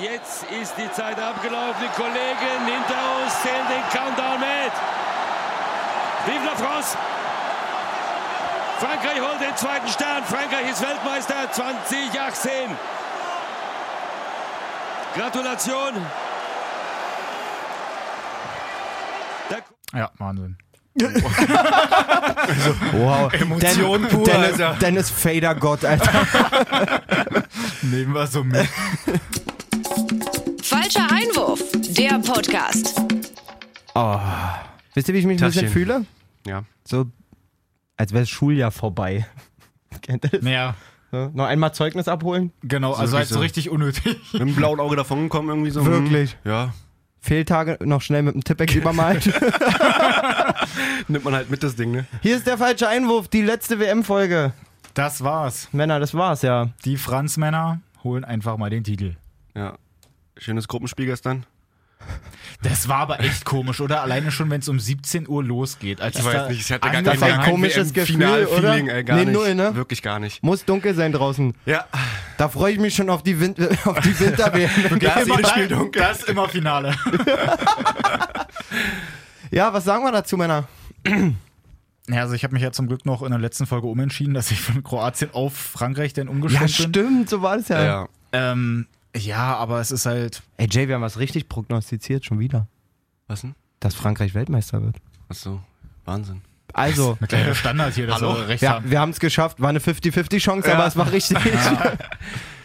Jetzt 0.00 0.44
ist 0.62 0.74
die 0.76 0.90
Zeit 0.92 1.18
abgelaufen. 1.18 1.74
Die 1.82 1.88
Kollegen 2.00 2.66
hinter 2.66 3.00
uns 3.22 3.32
zählen 3.42 3.66
den 3.68 3.82
Countdown 3.90 4.40
mit. 4.40 4.72
Vive 6.26 6.44
la 6.44 6.56
France! 6.56 6.96
Frankreich 8.78 9.20
holt 9.20 9.40
den 9.40 9.56
zweiten 9.56 9.88
Stern. 9.88 10.22
Frankreich 10.24 10.70
ist 10.70 10.82
Weltmeister 10.82 11.50
2018. 11.52 12.52
Gratulation. 15.14 15.94
Ja, 19.94 20.10
Wahnsinn. 20.18 20.58
Wow. 22.92 23.32
Emotion 23.32 24.02
Den- 24.02 24.08
pur, 24.10 24.24
Dennis, 24.24 24.52
Alter. 24.60 24.74
Dennis 24.80 25.10
Fader 25.10 25.54
Gott, 25.54 25.84
Alter. 25.84 26.10
Nehmen 27.82 28.14
wir 28.14 28.26
so 28.26 28.42
mit. 28.44 28.66
Der 31.96 32.18
Podcast. 32.18 33.00
Oh. 33.94 34.18
Wisst 34.94 35.08
ihr, 35.08 35.14
wie 35.14 35.18
ich 35.18 35.26
mich 35.26 35.42
ein 35.42 35.46
bisschen 35.50 35.68
fühle? 35.68 36.04
Ja. 36.46 36.64
So, 36.84 37.06
als 37.96 38.12
wäre 38.12 38.22
das 38.22 38.28
Schuljahr 38.30 38.70
vorbei. 38.70 39.26
Kennt 40.02 40.24
ihr 40.24 40.30
das? 40.40 40.44
Ja, 40.44 40.74
So, 41.10 41.30
noch 41.34 41.46
einmal 41.46 41.72
Zeugnis 41.74 42.08
abholen? 42.08 42.52
genau. 42.62 42.94
So 42.94 43.00
Also 43.00 43.16
halt 43.16 43.30
wirklich 43.30 43.34
so 43.34 43.40
richtig 43.40 43.70
unnötig. 43.70 44.18
Mit 44.32 44.42
dem 44.42 44.54
blauen 44.54 44.80
Auge 44.80 44.96
davon 44.96 45.22
gekommen 45.24 45.48
irgendwie 45.48 45.70
so. 45.70 45.84
Wirklich? 45.86 46.32
hm, 46.42 46.50
Ja. 46.50 46.74
Fehltage 47.20 47.78
noch 47.84 48.02
schnell 48.02 48.22
mit 48.22 48.34
dem 48.34 48.44
Tippex 48.44 48.74
übermalt. 48.74 49.26
Nimmt 51.08 51.24
man 51.24 51.34
halt 51.34 51.50
mit 51.50 51.62
das 51.62 51.74
Ding, 51.74 51.90
ne? 51.90 52.06
Hier 52.22 52.36
ist 52.36 52.46
der 52.46 52.56
falsche 52.58 52.88
Einwurf, 52.88 53.26
die 53.28 53.42
letzte 53.42 53.80
WM-Folge. 53.80 54.52
Das 54.94 55.24
war's. 55.24 55.68
Männer, 55.72 55.98
das 55.98 56.14
war's 56.14 56.42
ja. 56.42 56.68
Die 56.84 56.96
Franzmänner 56.96 57.80
holen 58.04 58.24
einfach 58.24 58.56
mal 58.58 58.70
den 58.70 58.84
Titel. 58.84 59.16
Ja. 59.56 59.76
Schönes 60.38 60.68
Gruppenspiel 60.68 61.06
gestern. 61.06 61.44
Das 62.62 62.88
war 62.88 62.98
aber 62.98 63.20
echt 63.20 63.44
komisch, 63.44 63.80
oder? 63.80 64.00
Alleine 64.02 64.30
schon, 64.32 64.50
wenn 64.50 64.60
es 64.60 64.68
um 64.68 64.80
17 64.80 65.28
Uhr 65.28 65.44
losgeht. 65.44 66.00
Als 66.00 66.14
Ich 66.14 66.20
es 66.20 66.26
weiß 66.26 66.34
da 66.34 66.48
nicht, 66.48 66.60
ich 66.60 66.72
hatte 66.72 66.90
gar 66.90 67.02
Das 67.02 67.20
kein, 67.20 67.30
war 67.32 67.38
ein 67.38 67.50
komisches 67.50 67.92
Gefühl, 67.92 68.18
WM-Final-Feeling, 68.20 68.84
oder? 68.86 68.94
ey, 68.94 69.04
gar 69.04 69.16
Nee, 69.18 69.24
nicht. 69.26 69.34
null, 69.34 69.54
ne? 69.54 69.74
Wirklich 69.76 70.02
gar 70.02 70.18
nicht. 70.18 70.42
Muss 70.42 70.64
dunkel 70.64 70.94
sein 70.94 71.12
draußen. 71.12 71.54
Ja. 71.66 71.84
Da 72.38 72.48
freue 72.48 72.72
ich 72.72 72.78
mich 72.78 72.94
schon 72.94 73.10
auf 73.10 73.22
die, 73.22 73.38
Win 73.40 73.54
auf 73.84 74.00
die 74.00 74.18
Winter-WM. 74.18 74.98
Da 74.98 75.20
ist 75.20 75.28
immer, 75.28 75.48
Spiel 75.48 75.68
dunkel. 75.68 76.02
das 76.02 76.18
ist 76.20 76.28
immer 76.28 76.48
Finale. 76.48 76.94
ja, 79.50 79.72
was 79.72 79.84
sagen 79.84 80.04
wir 80.04 80.12
dazu, 80.12 80.36
Männer? 80.36 80.64
Ja, 82.08 82.20
also 82.20 82.34
ich 82.34 82.44
habe 82.44 82.54
mich 82.54 82.62
ja 82.62 82.70
zum 82.70 82.86
Glück 82.86 83.04
noch 83.04 83.20
in 83.24 83.30
der 83.30 83.40
letzten 83.40 83.66
Folge 83.66 83.88
umentschieden, 83.88 84.32
dass 84.32 84.52
ich 84.52 84.60
von 84.60 84.84
Kroatien 84.84 85.30
auf 85.32 85.56
Frankreich 85.56 86.12
denn 86.12 86.28
Ja, 86.28 86.32
umgeschwenkt 86.32 86.76
bin. 86.76 86.88
stimmt, 86.90 87.28
so 87.28 87.42
war 87.42 87.56
das 87.56 87.66
ja. 87.66 87.82
Ja. 87.84 88.08
Ähm, 88.32 88.86
ja, 89.16 89.56
aber 89.56 89.80
es 89.80 89.90
ist 89.90 90.06
halt. 90.06 90.42
Ey, 90.56 90.68
Jay, 90.70 90.88
wir 90.88 90.94
haben 90.96 91.02
was 91.02 91.18
richtig 91.18 91.48
prognostiziert, 91.48 92.24
schon 92.24 92.38
wieder. 92.38 92.66
Was 93.26 93.40
denn? 93.42 93.54
Dass 93.80 93.94
Frankreich 93.94 94.34
Weltmeister 94.34 94.82
wird. 94.82 94.96
Achso. 95.28 95.60
Wahnsinn. 96.04 96.42
Also, 96.72 97.16
Mit 97.20 97.30
kleiner 97.30 97.54
Standard 97.54 97.94
hier, 97.94 98.06
dass 98.06 98.16
Hallo? 98.20 98.36
wir 98.36 98.48
recht 98.48 98.62
wir, 98.62 98.70
haben. 98.70 98.90
wir 98.90 99.00
haben 99.00 99.10
es 99.10 99.20
geschafft. 99.20 99.60
War 99.60 99.70
eine 99.70 99.78
50-50-Chance, 99.78 100.68
Ja. 100.68 100.74
aber 100.74 100.86
es 100.86 100.96
war 100.96 101.10
richtig. 101.12 101.38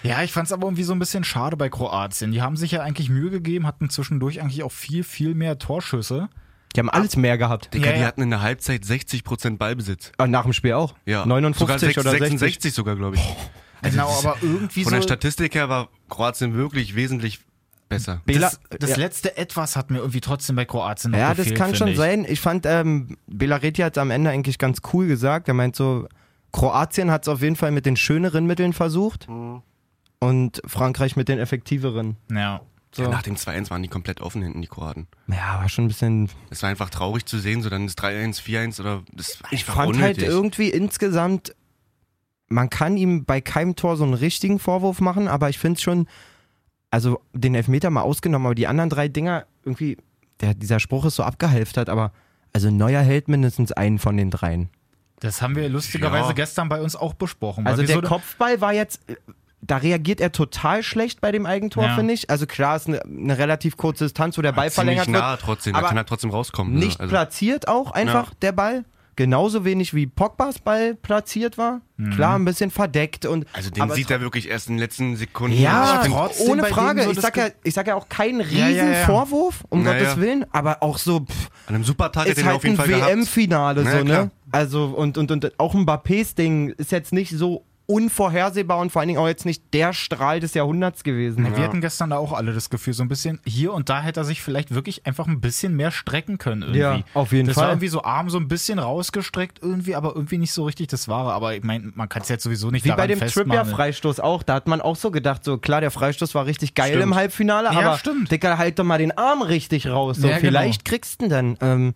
Ja, 0.03 0.23
ich 0.23 0.31
fand 0.33 0.47
es 0.47 0.51
aber 0.51 0.65
irgendwie 0.65 0.81
so 0.83 0.93
ein 0.93 0.99
bisschen 0.99 1.23
schade 1.23 1.55
bei 1.55 1.69
Kroatien. 1.69 2.31
Die 2.31 2.41
haben 2.41 2.57
sich 2.57 2.71
ja 2.71 2.81
eigentlich 2.81 3.09
Mühe 3.11 3.29
gegeben, 3.29 3.67
hatten 3.67 3.87
zwischendurch 3.91 4.41
eigentlich 4.41 4.63
auch 4.63 4.71
viel, 4.71 5.03
viel 5.03 5.35
mehr 5.35 5.59
Torschüsse. 5.59 6.27
Die 6.75 6.79
haben 6.79 6.89
alles 6.89 7.15
mehr 7.17 7.37
gehabt. 7.37 7.71
Digga, 7.71 7.85
Ja, 7.87 7.93
die 7.93 7.99
ja. 7.99 8.07
hatten 8.07 8.21
in 8.23 8.31
der 8.31 8.41
Halbzeit 8.41 8.81
60% 8.81 9.57
Ballbesitz. 9.57 10.11
Und 10.17 10.31
nach 10.31 10.41
dem 10.43 10.53
Spiel 10.53 10.73
auch. 10.73 10.95
Ja. 11.05 11.23
59 11.27 11.59
sogar 11.59 11.77
sech- 11.77 11.99
oder 11.99 12.09
60. 12.11 12.29
66 12.39 12.73
sogar, 12.73 12.95
glaube 12.95 13.17
ich. 13.17 13.35
Genau, 13.83 14.09
aber 14.17 14.37
irgendwie 14.41 14.83
Von 14.83 14.91
so. 14.93 14.95
der 14.97 15.03
Statistik 15.03 15.53
her 15.53 15.69
war 15.69 15.89
Kroatien 16.11 16.53
wirklich 16.53 16.95
wesentlich 16.95 17.39
besser. 17.89 18.21
Bela, 18.25 18.51
das 18.69 18.79
das 18.79 18.89
ja. 18.91 18.97
letzte 18.97 19.35
Etwas 19.37 19.75
hat 19.75 19.89
mir 19.89 19.97
irgendwie 19.97 20.21
trotzdem 20.21 20.55
bei 20.55 20.65
Kroatien 20.65 21.11
noch 21.11 21.17
Ja, 21.17 21.29
das 21.29 21.37
gefehlt, 21.39 21.57
kann 21.57 21.65
finde 21.67 21.77
schon 21.77 21.87
ich. 21.89 21.97
sein. 21.97 22.25
Ich 22.29 22.39
fand, 22.39 22.65
ähm, 22.67 23.17
Belareti 23.25 23.81
hat 23.81 23.97
es 23.97 24.01
am 24.01 24.11
Ende 24.11 24.29
eigentlich 24.29 24.57
ganz 24.59 24.79
cool 24.93 25.07
gesagt. 25.07 25.47
Er 25.47 25.53
meint 25.55 25.75
so, 25.75 26.07
Kroatien 26.53 27.09
hat 27.11 27.23
es 27.23 27.27
auf 27.27 27.41
jeden 27.41 27.55
Fall 27.55 27.71
mit 27.71 27.85
den 27.85 27.97
schöneren 27.97 28.45
Mitteln 28.45 28.73
versucht 28.73 29.27
und 30.19 30.61
Frankreich 30.65 31.15
mit 31.15 31.27
den 31.27 31.39
effektiveren. 31.39 32.17
Ja. 32.31 32.61
So. 32.93 33.03
Ja, 33.03 33.09
nach 33.09 33.23
dem 33.23 33.35
2-1 33.37 33.69
waren 33.69 33.81
die 33.81 33.87
komplett 33.87 34.19
offen 34.19 34.41
hinten, 34.41 34.61
die 34.61 34.67
Kroaten. 34.67 35.07
Ja, 35.27 35.59
war 35.61 35.69
schon 35.69 35.85
ein 35.85 35.87
bisschen. 35.87 36.29
Es 36.49 36.61
war 36.61 36.69
einfach 36.69 36.89
traurig 36.89 37.25
zu 37.25 37.39
sehen, 37.39 37.61
so 37.61 37.69
dann 37.69 37.85
ist 37.85 37.97
3-1, 38.03 38.41
4-1 38.41 38.81
oder 38.81 39.01
das 39.13 39.41
war 39.41 39.53
Ich 39.53 39.63
fand 39.63 39.95
unnötig. 39.95 40.03
halt 40.03 40.17
irgendwie 40.29 40.67
insgesamt, 40.69 41.55
man 42.51 42.69
kann 42.69 42.97
ihm 42.97 43.25
bei 43.25 43.41
keinem 43.41 43.75
Tor 43.75 43.97
so 43.97 44.03
einen 44.03 44.13
richtigen 44.13 44.59
Vorwurf 44.59 45.01
machen, 45.01 45.27
aber 45.27 45.49
ich 45.49 45.57
finde 45.59 45.77
es 45.77 45.81
schon, 45.81 46.07
also 46.89 47.21
den 47.33 47.55
Elfmeter 47.55 47.89
mal 47.89 48.01
ausgenommen, 48.01 48.45
aber 48.45 48.55
die 48.55 48.67
anderen 48.67 48.89
drei 48.89 49.07
Dinger 49.07 49.45
irgendwie, 49.63 49.97
der, 50.41 50.53
dieser 50.53 50.79
Spruch 50.79 51.05
ist 51.05 51.15
so 51.15 51.23
abgehalftert, 51.23 51.89
aber 51.89 52.11
also 52.53 52.69
Neuer 52.69 53.01
hält 53.01 53.27
mindestens 53.27 53.71
einen 53.71 53.97
von 53.99 54.17
den 54.17 54.29
dreien. 54.29 54.69
Das 55.19 55.41
haben 55.41 55.55
wir 55.55 55.69
lustigerweise 55.69 56.29
Ja. 56.29 56.33
gestern 56.33 56.67
bei 56.67 56.81
uns 56.81 56.95
auch 56.95 57.13
besprochen. 57.13 57.67
Also 57.67 57.83
der 57.83 57.95
so- 57.95 58.01
Kopfball 58.01 58.59
war 58.59 58.73
jetzt, 58.73 59.01
da 59.61 59.77
reagiert 59.77 60.19
er 60.19 60.31
total 60.31 60.81
schlecht 60.81 61.21
bei 61.21 61.31
dem 61.31 61.45
Eigentor, 61.45 61.83
Ja. 61.83 61.95
finde 61.95 62.13
ich. 62.13 62.29
Also 62.31 62.47
klar, 62.47 62.75
ist 62.75 62.87
eine, 62.87 63.03
eine 63.03 63.37
relativ 63.37 63.77
kurze 63.77 64.05
Distanz, 64.05 64.37
wo 64.37 64.41
der 64.41 64.51
Ball 64.51 64.71
Ziemlich 64.71 64.95
verlängert 64.97 65.07
nah 65.09 65.31
wird. 65.31 65.41
trotzdem, 65.41 65.75
aber 65.75 65.83
da 65.83 65.87
kann 65.89 65.97
er 65.97 66.05
trotzdem 66.07 66.31
rauskommen. 66.31 66.73
Nicht 66.73 66.97
ne? 66.97 67.01
also, 67.01 67.11
platziert 67.11 67.67
auch 67.67 67.91
einfach 67.91 68.33
der 68.41 68.51
Ball. 68.51 68.83
Genauso 69.15 69.65
wenig 69.65 69.93
wie 69.93 70.07
Pogbas 70.07 70.59
Ball 70.59 70.95
platziert 70.95 71.57
war. 71.57 71.81
Klar, 72.15 72.39
ein 72.39 72.45
bisschen 72.45 72.71
verdeckt 72.71 73.25
und. 73.27 73.45
also 73.53 73.69
den 73.69 73.87
sieht 73.91 74.09
er 74.09 74.21
wirklich 74.21 74.49
erst 74.49 74.69
in 74.69 74.75
den 74.75 74.79
letzten 74.79 75.15
Sekunden. 75.17 75.55
Ja, 75.55 76.03
ohne 76.47 76.63
Frage. 76.65 77.03
so 77.03 77.11
ich, 77.11 77.19
sag 77.19 77.37
ja, 77.37 77.49
ich 77.63 77.75
sag 77.75 77.85
ja 77.87 77.95
auch 77.95 78.09
keinen 78.09 78.41
riesen 78.41 78.57
Ja, 78.57 78.69
ja, 78.69 78.91
ja. 78.91 79.05
Vorwurf, 79.05 79.63
um 79.69 79.83
Na 79.83 79.93
Gottes. 79.93 80.17
Willen, 80.17 80.45
aber 80.51 80.81
auch 80.81 80.97
so, 80.97 81.19
pff, 81.19 81.49
an 81.67 81.75
einem 81.75 81.83
Supertag 81.83 82.23
hätte 82.25 82.31
ist 82.31 82.37
er 82.39 82.45
halt 82.45 82.55
auf 82.55 82.63
jeden 82.63 82.79
ein. 82.79 82.89
WM-Finale, 82.89 83.83
Na 83.83 83.91
so, 83.91 83.97
ne? 83.97 84.03
klar. 84.05 84.31
Also, 84.51 84.85
und, 84.85 85.17
und, 85.17 85.31
und 85.31 85.59
auch 85.59 85.75
Mbappés 85.75 86.35
Ding 86.35 86.69
ist 86.69 86.91
jetzt 86.91 87.13
nicht 87.13 87.31
so 87.31 87.63
unvorhersehbar 87.91 88.77
und 88.79 88.91
vor 88.91 89.01
allen 89.01 89.09
Dingen 89.09 89.19
auch 89.19 89.27
jetzt 89.27 89.45
nicht 89.45 89.73
der 89.73 89.93
Strahl 89.93 90.39
des 90.39 90.53
Jahrhunderts 90.53 91.03
gewesen. 91.03 91.55
Wir 91.55 91.63
hatten 91.63 91.81
gestern 91.81 92.09
da 92.11 92.17
auch 92.17 92.33
alle 92.33 92.53
das 92.53 92.69
Gefühl, 92.69 92.93
so 92.93 93.03
ein 93.03 93.09
bisschen 93.09 93.39
hier 93.45 93.73
und 93.73 93.89
da 93.89 94.01
hätte 94.01 94.21
er 94.21 94.23
sich 94.23 94.41
vielleicht 94.41 94.73
wirklich 94.73 95.05
einfach 95.05 95.27
ein 95.27 95.41
bisschen 95.41 95.75
mehr 95.75 95.91
strecken 95.91 96.37
können 96.37 96.61
irgendwie. 96.61 96.79
Ja, 96.79 96.99
auf 97.13 97.31
jeden 97.31 97.47
das 97.47 97.55
Fall. 97.55 97.65
war 97.65 97.71
irgendwie 97.71 97.87
so 97.89 98.03
Arm 98.03 98.29
so 98.29 98.37
ein 98.37 98.47
bisschen 98.47 98.79
rausgestreckt 98.79 99.59
irgendwie, 99.61 99.95
aber 99.95 100.15
irgendwie 100.15 100.37
nicht 100.37 100.53
so 100.53 100.63
richtig 100.65 100.87
das 100.87 101.07
Wahre. 101.07 101.33
Aber 101.33 101.53
ich 101.55 101.63
meine, 101.63 101.91
man 101.95 102.07
kann 102.09 102.21
es 102.21 102.29
jetzt 102.29 102.43
sowieso 102.43 102.71
nicht 102.71 102.85
Wie 102.85 102.91
bei 102.91 103.07
dem. 103.07 103.19
Trippier-Freistoß 103.19 104.19
auch. 104.19 104.43
Da 104.43 104.53
hat 104.55 104.67
man 104.67 104.81
auch 104.81 104.95
so 104.95 105.11
gedacht, 105.11 105.43
so 105.43 105.57
klar, 105.57 105.81
der 105.81 105.91
Freistoß 105.91 106.33
war 106.35 106.45
richtig 106.45 106.73
geil 106.75 106.89
Stimmt. 106.89 107.03
im 107.03 107.15
Halbfinale, 107.15 107.71
Ja, 107.73 107.79
aber 107.79 107.97
stimmt. 107.97 108.31
Dicker, 108.31 108.57
halt 108.57 108.79
doch 108.79 108.83
mal 108.83 108.97
den 108.97 109.17
Arm 109.17 109.41
richtig 109.41 109.87
raus. 109.87 110.17
So, 110.17 110.27
Ja, 110.27 110.37
genau. 110.37 110.47
vielleicht 110.49 110.85
kriegst 110.85 111.21
du 111.21 111.25
ihn 111.25 111.29
dann. 111.29 111.57
Ähm, 111.61 111.93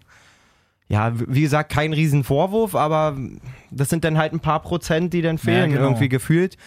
ja, 0.87 1.13
wie 1.15 1.41
gesagt, 1.41 1.71
kein 1.71 1.93
Riesenvorwurf, 1.93 2.75
aber 2.75 3.17
das 3.71 3.89
sind 3.89 4.03
dann 4.03 4.17
halt 4.17 4.33
ein 4.33 4.39
paar 4.39 4.61
Prozent, 4.61 5.13
die 5.13 5.21
dann 5.21 5.37
fehlen, 5.37 5.71
genau. 5.71 5.83
irgendwie 5.83 6.09
gefühlt. 6.09 6.57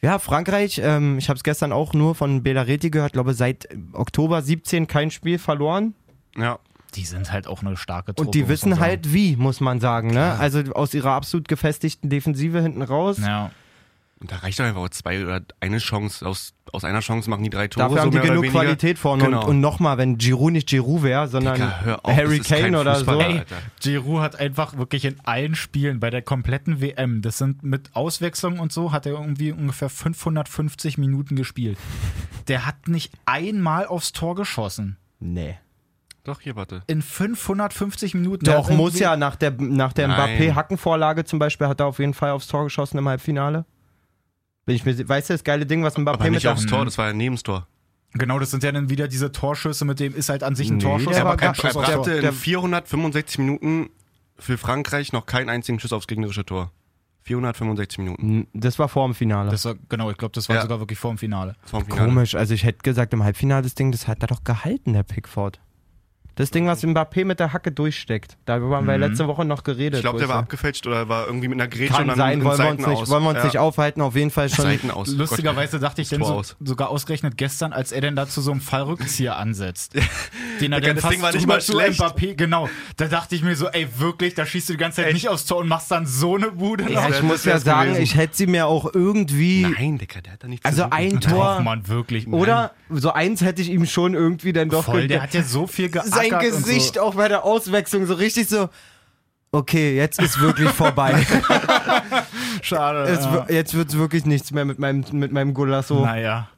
Ja, 0.00 0.18
Frankreich, 0.18 0.80
ähm, 0.82 1.18
ich 1.18 1.28
habe 1.28 1.38
es 1.38 1.42
gestern 1.42 1.72
auch 1.72 1.92
nur 1.92 2.14
von 2.14 2.42
Belareti 2.42 2.90
gehört, 2.90 3.14
glaube 3.14 3.34
seit 3.34 3.68
Oktober 3.92 4.42
17 4.42 4.86
kein 4.86 5.10
Spiel 5.10 5.38
verloren. 5.38 5.94
Ja. 6.36 6.58
Die 6.94 7.04
sind 7.04 7.32
halt 7.32 7.46
auch 7.46 7.62
eine 7.62 7.76
starke 7.76 8.14
Truppe. 8.14 8.28
Und 8.28 8.34
die 8.34 8.48
wissen 8.48 8.80
halt 8.80 9.12
wie, 9.12 9.36
muss 9.36 9.60
man 9.60 9.78
sagen. 9.78 10.08
Ne? 10.08 10.36
Also 10.38 10.60
aus 10.72 10.94
ihrer 10.94 11.12
absolut 11.12 11.46
gefestigten 11.46 12.08
Defensive 12.08 12.62
hinten 12.62 12.80
raus. 12.80 13.18
Ja. 13.18 13.50
Und 14.20 14.32
da 14.32 14.36
reicht 14.36 14.58
doch 14.58 14.64
einfach 14.64 14.80
auch 14.80 14.88
zwei 14.88 15.22
oder 15.22 15.42
eine 15.60 15.78
Chance. 15.78 16.26
Aus, 16.26 16.52
aus 16.72 16.82
einer 16.82 16.98
Chance 17.00 17.30
machen 17.30 17.44
die 17.44 17.50
drei 17.50 17.68
Tore. 17.68 17.84
Dafür 17.84 17.96
so 17.96 18.02
haben 18.02 18.10
die 18.10 18.16
mehr 18.18 18.32
oder 18.32 18.40
genug. 18.40 18.52
Qualität 18.52 18.98
vorne. 18.98 19.24
Genau. 19.24 19.42
Und, 19.42 19.48
und 19.48 19.60
nochmal, 19.60 19.96
wenn 19.96 20.18
Giroud 20.18 20.52
nicht 20.52 20.68
Giroud 20.68 21.04
wäre, 21.04 21.28
sondern 21.28 21.54
Digga, 21.54 22.00
auf, 22.02 22.16
Harry 22.16 22.40
Kane 22.40 22.80
oder 22.80 22.96
so. 22.96 23.20
Ey. 23.20 23.42
Giroud 23.80 24.20
hat 24.20 24.40
einfach 24.40 24.76
wirklich 24.76 25.04
in 25.04 25.16
allen 25.22 25.54
Spielen 25.54 26.00
bei 26.00 26.10
der 26.10 26.22
kompletten 26.22 26.80
WM, 26.80 27.22
das 27.22 27.38
sind 27.38 27.62
mit 27.62 27.94
Auswechslung 27.94 28.58
und 28.58 28.72
so, 28.72 28.90
hat 28.90 29.06
er 29.06 29.12
irgendwie 29.12 29.52
ungefähr 29.52 29.88
550 29.88 30.98
Minuten 30.98 31.36
gespielt. 31.36 31.78
Der 32.48 32.66
hat 32.66 32.88
nicht 32.88 33.12
einmal 33.24 33.86
aufs 33.86 34.10
Tor 34.12 34.34
geschossen. 34.34 34.96
Nee. 35.20 35.58
Doch, 36.24 36.40
hier, 36.40 36.56
warte. 36.56 36.82
In 36.88 37.02
550 37.02 38.14
Minuten. 38.14 38.44
Doch, 38.44 38.68
muss 38.70 38.98
ja 38.98 39.16
nach 39.16 39.36
der, 39.36 39.52
nach 39.52 39.92
der. 39.92 40.08
Mbappé-Hackenvorlage 40.08 41.24
zum 41.24 41.38
Beispiel, 41.38 41.68
hat 41.68 41.80
er 41.80 41.86
auf 41.86 42.00
jeden 42.00 42.14
Fall 42.14 42.32
aufs 42.32 42.48
Tor 42.48 42.64
geschossen 42.64 42.98
im 42.98 43.08
Halbfinale. 43.08 43.64
Bin 44.68 44.76
ich 44.76 44.84
mir, 44.84 45.08
weißt 45.08 45.30
du, 45.30 45.34
das 45.34 45.44
geile 45.44 45.64
Ding, 45.64 45.82
was 45.82 45.96
Mbappé 45.96 46.08
Aber 46.12 46.24
mit 46.24 46.32
nicht 46.34 46.44
der 46.44 46.52
aufs 46.52 46.66
Tor, 46.66 46.84
das 46.84 46.98
war 46.98 47.06
ja 47.06 47.12
neben 47.14 47.36
das 47.36 47.42
Tor. 47.42 47.66
Genau, 48.12 48.38
das 48.38 48.50
sind 48.50 48.62
ja 48.62 48.70
dann 48.70 48.90
wieder 48.90 49.08
diese 49.08 49.32
Torschüsse, 49.32 49.86
mit 49.86 49.98
dem 49.98 50.14
ist 50.14 50.28
halt 50.28 50.42
an 50.42 50.54
sich 50.54 50.68
ein 50.70 50.76
Nee, 50.76 50.82
Torschuss, 50.82 51.14
der 51.14 51.24
aber 51.24 51.36
kein 51.38 51.54
Schuss 51.54 51.74
Er 51.74 51.80
brachte 51.82 52.12
in 52.16 52.20
der- 52.20 52.32
465 52.34 53.38
Minuten 53.38 53.88
für 54.38 54.58
Frankreich 54.58 55.12
noch 55.14 55.24
keinen 55.24 55.48
einzigen 55.48 55.80
Schuss 55.80 55.92
aufs 55.94 56.06
gegnerische 56.06 56.44
Tor. 56.44 56.70
465 57.22 57.98
Minuten. 57.98 58.46
Das 58.52 58.78
war 58.78 58.88
vor 58.88 59.08
dem 59.08 59.14
Finale. 59.14 59.50
Das 59.50 59.64
war, 59.64 59.74
genau, 59.88 60.10
ich 60.10 60.18
glaube, 60.18 60.32
das 60.34 60.48
war 60.50 60.56
Ja. 60.56 60.62
sogar 60.62 60.80
wirklich 60.80 60.98
vor 60.98 61.12
dem 61.12 61.18
Finale. 61.18 61.56
Vorm 61.64 61.84
Finale. 61.86 62.08
Komisch, 62.08 62.34
also 62.34 62.52
ich 62.54 62.64
hätte 62.64 62.78
gesagt, 62.82 63.12
im 63.14 63.24
Halbfinale 63.24 63.62
das 63.62 63.74
Ding, 63.74 63.90
das 63.90 64.06
hat 64.06 64.22
er 64.22 64.26
doch 64.28 64.44
gehalten, 64.44 64.92
der 64.92 65.02
Pickford. 65.02 65.60
Das 66.38 66.52
Ding, 66.52 66.68
was 66.68 66.84
Mbappé 66.84 67.24
mit 67.24 67.40
der 67.40 67.52
Hacke 67.52 67.72
durchsteckt. 67.72 68.36
Darüber 68.44 68.76
haben 68.76 68.86
wir 68.86 68.94
Mhm. 68.94 69.00
letzte 69.00 69.26
Woche 69.26 69.44
noch 69.44 69.64
geredet. 69.64 69.94
Ich 69.96 70.02
glaube, 70.02 70.20
der 70.20 70.28
war 70.28 70.36
abgefälscht 70.36 70.86
oder 70.86 71.08
war 71.08 71.26
irgendwie 71.26 71.48
mit 71.48 71.60
einer 71.60 71.66
Grätsche 71.66 71.92
Kann 71.94 72.02
und 72.02 72.08
dann 72.10 72.16
sein, 72.18 72.38
in 72.38 72.44
wollen 72.44 72.58
wir 72.58 72.68
uns 72.70 72.86
nicht, 72.86 72.88
aus. 73.02 73.08
wollen 73.08 73.22
wir 73.24 73.28
uns 73.30 73.38
ja. 73.40 73.44
nicht 73.46 73.58
aufhalten. 73.58 74.00
Auf 74.02 74.14
jeden 74.14 74.30
Fall 74.30 74.48
schon. 74.48 74.64
Seiten 74.66 74.92
aus. 74.92 75.08
Lustigerweise 75.08 75.80
dachte 75.80 76.00
ich 76.00 76.08
dann 76.10 76.22
so, 76.22 76.26
aus. 76.34 76.54
sogar 76.60 76.90
ausgerechnet 76.90 77.36
gestern, 77.36 77.72
als 77.72 77.90
er 77.90 78.02
denn 78.02 78.14
da 78.14 78.28
zu 78.28 78.40
so 78.40 78.52
einem 78.52 78.60
Fallrückzieher 78.60 79.36
ansetzt. 79.36 79.94
Den 80.60 80.72
er 80.72 80.80
dann 80.80 80.94
das 80.94 81.02
fast 81.02 81.14
Ding 81.14 81.22
war 81.22 81.32
nicht 81.32 81.46
mal 81.48 81.60
schlecht. 81.60 82.00
Mbappé, 82.00 82.34
genau. 82.36 82.68
Da 82.96 83.06
dachte 83.08 83.34
ich 83.34 83.42
mir 83.42 83.56
so, 83.56 83.66
ey, 83.68 83.88
wirklich, 83.98 84.34
da 84.34 84.46
schießt 84.46 84.68
du 84.68 84.74
die 84.74 84.78
ganze 84.78 85.02
Zeit 85.02 85.12
nicht 85.14 85.28
aufs 85.28 85.44
Tor 85.44 85.58
und 85.58 85.66
machst 85.68 85.90
dann 85.90 86.06
so 86.06 86.36
eine 86.36 86.52
Bude 86.52 86.84
Ja, 86.84 87.00
noch. 87.00 87.08
ich 87.08 87.14
das 87.16 87.22
muss 87.22 87.44
ja 87.46 87.58
sagen, 87.58 87.88
gewesen. 87.94 88.02
ich 88.02 88.14
hätte 88.16 88.36
sie 88.36 88.46
mir 88.46 88.66
auch 88.68 88.94
irgendwie. 88.94 89.62
Nein, 89.62 89.98
Digga, 89.98 90.20
der 90.20 90.34
hat 90.34 90.44
da 90.44 90.48
nichts 90.48 90.64
Also 90.64 90.86
ein 90.90 91.20
Tor. 91.20 91.60
Mann, 91.62 91.88
wirklich. 91.88 92.28
Oder 92.28 92.70
so 92.90 93.12
eins 93.12 93.40
hätte 93.40 93.60
ich 93.60 93.70
ihm 93.70 93.86
schon 93.86 94.14
irgendwie 94.14 94.52
dann 94.52 94.68
doch 94.68 94.84
Voll, 94.84 95.08
der 95.08 95.22
hat 95.22 95.34
ja 95.34 95.42
so 95.42 95.66
viel 95.66 95.88
geackert 95.90 96.27
Sein 96.30 96.40
Gesicht 96.40 96.94
so. 96.94 97.00
auch 97.02 97.14
bei 97.14 97.28
der 97.28 97.44
Auswechslung 97.44 98.06
so 98.06 98.14
richtig 98.14 98.48
so. 98.48 98.68
Okay, 99.50 99.96
jetzt 99.96 100.20
ist 100.20 100.40
wirklich 100.40 100.68
vorbei. 100.70 101.24
Schade. 102.62 103.04
es, 103.10 103.24
ja. 103.24 103.46
Jetzt 103.48 103.74
wird 103.74 103.88
es 103.88 103.96
wirklich 103.96 104.24
nichts 104.26 104.50
mehr 104.50 104.64
mit 104.64 104.78
meinem, 104.78 105.04
mit 105.12 105.32
meinem 105.32 105.54
Golasso. 105.54 106.04
Naja. 106.04 106.48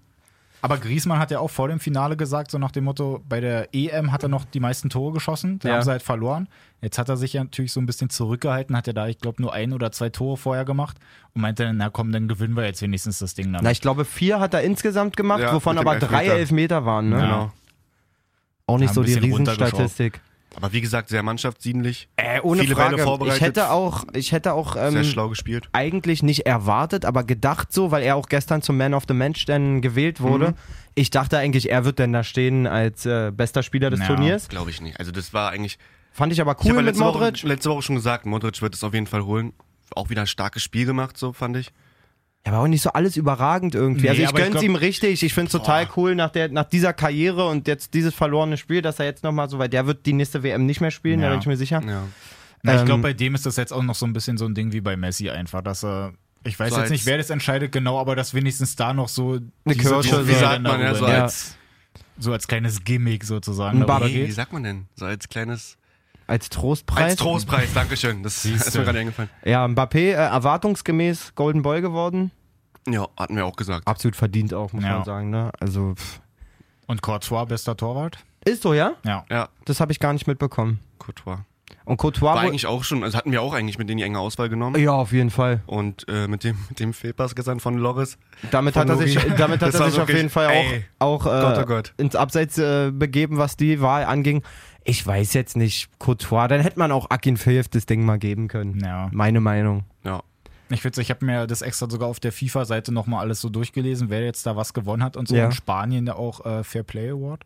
Aber 0.62 0.76
Griezmann 0.76 1.18
hat 1.18 1.30
ja 1.30 1.38
auch 1.38 1.48
vor 1.48 1.68
dem 1.68 1.80
Finale 1.80 2.18
gesagt, 2.18 2.50
so 2.50 2.58
nach 2.58 2.70
dem 2.70 2.84
Motto, 2.84 3.22
bei 3.26 3.40
der 3.40 3.68
EM 3.74 4.12
hat 4.12 4.24
er 4.24 4.28
noch 4.28 4.44
die 4.44 4.60
meisten 4.60 4.90
Tore 4.90 5.14
geschossen, 5.14 5.58
da 5.60 5.68
Ja. 5.70 5.74
haben 5.76 5.82
sie 5.84 5.90
halt 5.90 6.02
verloren. 6.02 6.48
Jetzt 6.82 6.98
hat 6.98 7.08
er 7.08 7.16
sich 7.16 7.32
ja 7.32 7.42
natürlich 7.42 7.72
so 7.72 7.80
ein 7.80 7.86
bisschen 7.86 8.10
zurückgehalten, 8.10 8.76
hat 8.76 8.86
ja 8.86 8.92
da, 8.92 9.06
ich 9.06 9.18
glaube, 9.18 9.40
nur 9.40 9.54
ein 9.54 9.72
oder 9.72 9.90
zwei 9.90 10.10
Tore 10.10 10.36
vorher 10.36 10.66
gemacht 10.66 10.98
und 11.34 11.40
meinte 11.40 11.62
dann, 11.64 11.78
na 11.78 11.88
komm, 11.88 12.12
dann 12.12 12.28
gewinnen 12.28 12.56
wir 12.56 12.64
jetzt 12.66 12.82
wenigstens 12.82 13.20
das 13.20 13.34
Ding 13.34 13.46
damit. 13.46 13.62
Na, 13.62 13.70
ich 13.70 13.80
glaube, 13.80 14.04
vier 14.04 14.38
hat 14.38 14.52
er 14.52 14.60
insgesamt 14.60 15.16
gemacht, 15.16 15.40
Ja, 15.40 15.54
wovon 15.54 15.78
aber 15.78 15.98
drei 15.98 16.24
Elfmeter. 16.24 16.34
Elfmeter 16.38 16.84
waren. 16.84 17.08
Ne? 17.08 17.16
Ja. 17.16 17.22
Genau. 17.22 17.52
Auch 18.70 18.78
nicht 18.78 18.94
so 18.94 19.02
die 19.02 19.14
Riesenstatistik. 19.14 20.20
Aber 20.56 20.72
wie 20.72 20.80
gesagt, 20.80 21.08
sehr 21.10 21.22
mannschaftsdienlich. 21.22 22.08
Äh, 22.16 22.40
ohne 22.40 22.62
Viele 22.62 22.74
Frage. 22.74 22.96
Bälle 22.96 23.02
vorbereitet. 23.04 23.36
Ich 23.40 23.46
hätte 23.46 23.70
auch, 23.70 24.04
ich 24.14 24.32
hätte 24.32 24.52
auch 24.52 24.72
Sehr 24.72 24.88
ähm, 24.88 25.04
schlau 25.04 25.28
gespielt. 25.28 25.68
eigentlich 25.72 26.24
nicht 26.24 26.44
erwartet, 26.44 27.04
aber 27.04 27.22
gedacht 27.22 27.72
so, 27.72 27.92
weil 27.92 28.02
er 28.02 28.16
auch 28.16 28.26
gestern 28.28 28.60
zum 28.60 28.76
Man 28.76 28.92
of 28.92 29.04
the 29.06 29.14
Match 29.14 29.44
dann 29.46 29.80
gewählt 29.80 30.20
wurde. 30.20 30.48
Mhm. 30.48 30.54
Ich 30.96 31.10
dachte 31.10 31.38
eigentlich, 31.38 31.70
er 31.70 31.84
wird 31.84 32.00
denn 32.00 32.12
da 32.12 32.24
stehen 32.24 32.66
als 32.66 33.06
äh, 33.06 33.30
bester 33.30 33.62
Spieler 33.62 33.90
des 33.90 34.00
Ja. 34.00 34.06
Turniers. 34.08 34.48
Glaube 34.48 34.70
ich 34.70 34.80
nicht. 34.80 34.98
Also 34.98 35.12
das 35.12 35.32
war 35.32 35.50
eigentlich. 35.50 35.78
Fand 36.12 36.32
ich 36.32 36.40
aber 36.40 36.56
Ich 36.58 36.64
cool 36.64 36.70
ja 36.70 36.74
mit 36.78 36.86
letzte 36.86 37.04
Woche, 37.04 37.18
Modric. 37.20 37.42
letzte 37.44 37.70
Woche 37.70 37.82
schon 37.82 37.94
gesagt, 37.94 38.26
Modric 38.26 38.60
wird 38.60 38.74
es 38.74 38.82
auf 38.82 38.92
jeden 38.92 39.06
Fall 39.06 39.24
holen. 39.24 39.52
Auch 39.94 40.10
wieder 40.10 40.22
ein 40.22 40.26
starkes 40.26 40.64
Spiel 40.64 40.84
gemacht, 40.84 41.16
so 41.16 41.32
fand 41.32 41.56
ich. 41.56 41.70
Ja, 42.46 42.52
aber 42.52 42.62
auch 42.62 42.68
nicht 42.68 42.80
so 42.82 42.90
alles 42.90 43.16
überragend 43.18 43.74
irgendwie. 43.74 44.02
Nee, 44.04 44.08
also 44.10 44.22
ich 44.22 44.28
aber 44.28 44.38
ich 44.38 44.44
gönn's 44.44 44.52
glaub- 44.54 44.64
ihm 44.64 44.74
richtig. 44.74 45.22
Ich 45.22 45.34
finde 45.34 45.46
es 45.48 45.52
total 45.52 45.86
cool 45.96 46.14
nach, 46.14 46.30
der, 46.30 46.48
nach 46.48 46.64
dieser 46.64 46.92
Karriere 46.94 47.46
und 47.48 47.68
jetzt 47.68 47.92
dieses 47.92 48.14
verlorene 48.14 48.56
Spiel, 48.56 48.80
dass 48.80 48.98
er 48.98 49.04
jetzt 49.06 49.22
nochmal 49.24 49.50
so, 49.50 49.58
weil 49.58 49.68
der 49.68 49.86
wird 49.86 50.06
die 50.06 50.14
nächste 50.14 50.42
WM 50.42 50.64
nicht 50.64 50.80
mehr 50.80 50.90
spielen, 50.90 51.20
Ja. 51.20 51.26
da 51.26 51.32
bin 51.32 51.40
ich 51.40 51.46
mir 51.46 51.56
sicher. 51.58 51.82
Ja. 51.86 52.04
Na, 52.62 52.74
ich 52.74 52.80
ähm, 52.80 52.86
glaube, 52.86 53.02
bei 53.02 53.12
dem 53.12 53.34
ist 53.34 53.44
das 53.44 53.56
jetzt 53.56 53.72
auch 53.72 53.82
noch 53.82 53.94
so 53.94 54.06
ein 54.06 54.12
bisschen 54.14 54.38
so 54.38 54.46
ein 54.46 54.54
Ding 54.54 54.72
wie 54.72 54.80
bei 54.80 54.96
Messi 54.96 55.28
einfach, 55.28 55.62
dass 55.62 55.84
er, 55.84 56.12
ich 56.44 56.58
weiß 56.58 56.72
So 56.72 56.80
jetzt 56.80 56.90
nicht, 56.90 57.04
wer 57.06 57.18
das 57.18 57.28
entscheidet 57.28 57.72
genau, 57.72 57.98
aber 58.00 58.16
dass 58.16 58.32
wenigstens 58.32 58.74
da 58.76 58.94
noch 58.94 59.08
so 59.08 59.38
Eine 59.66 59.74
Kirsche, 59.74 60.26
Wie 60.26 60.32
so. 60.32 60.38
sagt 60.40 60.62
man 60.62 60.80
ja, 60.80 60.94
so 60.94 61.06
Ja. 61.06 61.22
als, 61.24 61.56
so 62.18 62.32
als 62.32 62.48
kleines 62.48 62.84
Gimmick 62.84 63.24
sozusagen 63.24 63.82
Ein 63.82 64.00
nee, 64.06 64.26
wie 64.26 64.30
sagt 64.32 64.52
man 64.52 64.62
denn? 64.62 64.86
So 64.94 65.04
als 65.06 65.28
kleines. 65.28 65.76
Als 66.30 66.48
Trostpreis. 66.48 67.02
Als 67.02 67.16
Trostpreis, 67.16 67.74
Dankeschön. 67.74 68.22
Das 68.22 68.36
ist 68.36 68.42
Siehste. 68.42 68.78
mir 68.78 68.84
gerade 68.84 68.98
eingefallen. 69.00 69.30
Ja, 69.44 69.64
Mbappé 69.66 69.98
äh, 69.98 70.12
erwartungsgemäß 70.12 71.34
Golden 71.34 71.62
Boy 71.62 71.80
geworden. 71.80 72.30
Ja, 72.88 73.08
hatten 73.18 73.34
wir 73.36 73.44
auch 73.44 73.56
gesagt. 73.56 73.86
Absolut 73.88 74.14
verdient 74.16 74.54
auch, 74.54 74.72
muss 74.72 74.84
Ja. 74.84 74.94
man 74.96 75.04
sagen. 75.04 75.30
Ne? 75.30 75.50
Also 75.60 75.94
pff. 75.96 76.20
Und 76.86 77.02
Courtois, 77.02 77.44
bester 77.46 77.76
Torwart? 77.76 78.18
ist 78.44 78.62
so, 78.62 78.72
ja? 78.74 78.92
Ja. 79.04 79.24
Ja, 79.30 79.48
Das 79.64 79.80
habe 79.80 79.92
ich 79.92 79.98
gar 79.98 80.12
nicht 80.12 80.26
mitbekommen. 80.26 80.80
Courtois. 80.98 81.38
Und 81.90 81.96
Courtois 81.96 82.34
War 82.34 82.38
eigentlich 82.38 82.66
auch 82.66 82.84
schon, 82.84 83.02
also 83.02 83.18
hatten 83.18 83.32
wir 83.32 83.42
auch 83.42 83.52
eigentlich 83.52 83.76
mit 83.76 83.88
denen 83.88 83.98
die 83.98 84.04
enge 84.04 84.20
Auswahl 84.20 84.48
genommen. 84.48 84.80
ja, 84.80 84.92
auf 84.92 85.10
jeden 85.10 85.30
Fall. 85.30 85.60
Und 85.66 86.06
äh, 86.08 86.28
mit 86.28 86.44
dem, 86.44 86.56
mit 86.68 86.78
dem 86.78 86.92
Fehlpass 86.92 87.34
gestern 87.34 87.58
von 87.58 87.78
Loris. 87.78 88.16
Damit 88.52 88.74
Von 88.74 88.82
hat 88.82 88.90
er 88.90 88.96
sich, 88.96 89.18
damit 89.36 89.60
hat 89.60 89.74
Das 89.74 89.80
er 89.80 89.90
sich 89.90 90.00
auf 90.00 90.08
jeden 90.08 90.30
Fall 90.30 90.50
ey. 90.50 90.84
auch, 91.00 91.26
auch 91.26 91.26
äh, 91.26 91.40
Gott, 91.40 91.58
oh 91.58 91.66
Gott. 91.66 91.92
ins 91.96 92.14
Abseits 92.14 92.58
äh, 92.58 92.92
begeben, 92.92 93.38
was 93.38 93.56
die 93.56 93.80
Wahl 93.80 94.04
anging. 94.04 94.44
Ich 94.84 95.04
weiß 95.04 95.32
jetzt 95.34 95.56
nicht, 95.56 95.88
Courtois, 95.98 96.46
dann 96.46 96.60
hätte 96.60 96.78
man 96.78 96.92
auch 96.92 97.10
Akin 97.10 97.36
Feev 97.36 97.66
das 97.68 97.86
Ding 97.86 98.04
mal 98.04 98.20
geben 98.20 98.46
können. 98.46 98.78
Ja. 98.84 99.08
Meine 99.10 99.40
Meinung. 99.40 99.82
Ja. 100.04 100.22
Ich 100.68 100.84
würde 100.84 101.00
ich 101.00 101.10
habe 101.10 101.26
mir 101.26 101.48
das 101.48 101.60
extra 101.60 101.90
sogar 101.90 102.08
auf 102.08 102.20
der 102.20 102.30
FIFA-Seite 102.30 102.92
nochmal 102.92 103.22
alles 103.22 103.40
so 103.40 103.48
durchgelesen, 103.48 104.10
wer 104.10 104.22
jetzt 104.22 104.46
da 104.46 104.54
was 104.54 104.74
gewonnen 104.74 105.02
hat 105.02 105.16
und 105.16 105.26
so. 105.26 105.34
Ja. 105.34 105.46
In 105.46 105.52
Spanien 105.52 106.06
ja 106.06 106.14
auch 106.14 106.46
äh, 106.46 106.62
Fair 106.62 106.84
Play 106.84 107.10
Award. 107.10 107.42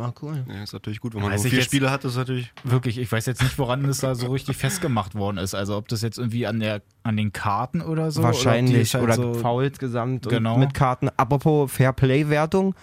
Ah, 0.00 0.12
cool. 0.22 0.44
ja, 0.48 0.62
ist 0.62 0.72
natürlich 0.72 1.00
gut. 1.00 1.14
Wenn 1.14 1.22
man 1.22 1.32
Weiß 1.32 1.42
so 1.42 1.48
vier 1.48 1.58
jetzt- 1.58 1.66
Spiele 1.66 1.90
hat, 1.90 2.04
ist 2.04 2.16
natürlich. 2.16 2.52
Wirklich, 2.64 2.98
ich 2.98 3.10
weiß 3.10 3.26
jetzt 3.26 3.42
nicht, 3.42 3.58
woran 3.58 3.82
das 3.84 3.98
da 3.98 4.14
so 4.14 4.28
richtig 4.32 4.56
festgemacht 4.56 5.14
worden 5.14 5.38
ist. 5.38 5.54
Also 5.54 5.76
ob 5.76 5.88
das 5.88 6.02
jetzt 6.02 6.18
irgendwie 6.18 6.46
an 6.46 6.60
der 6.60 6.82
an 7.02 7.16
den 7.16 7.32
Karten 7.32 7.80
oder 7.80 8.10
so. 8.10 8.22
Wahrscheinlich. 8.22 8.94
Oder, 8.94 9.00
die 9.00 9.04
Oder, 9.20 9.24
halt 9.24 9.34
so, 9.36 9.40
Fouls 9.40 9.78
gesamt 9.78 10.28
Genau. 10.28 10.54
und 10.54 10.60
mit 10.60 10.74
Karten. 10.74 11.08
Apropos 11.16 11.70
Fair-Play-Wertung. 11.72 12.74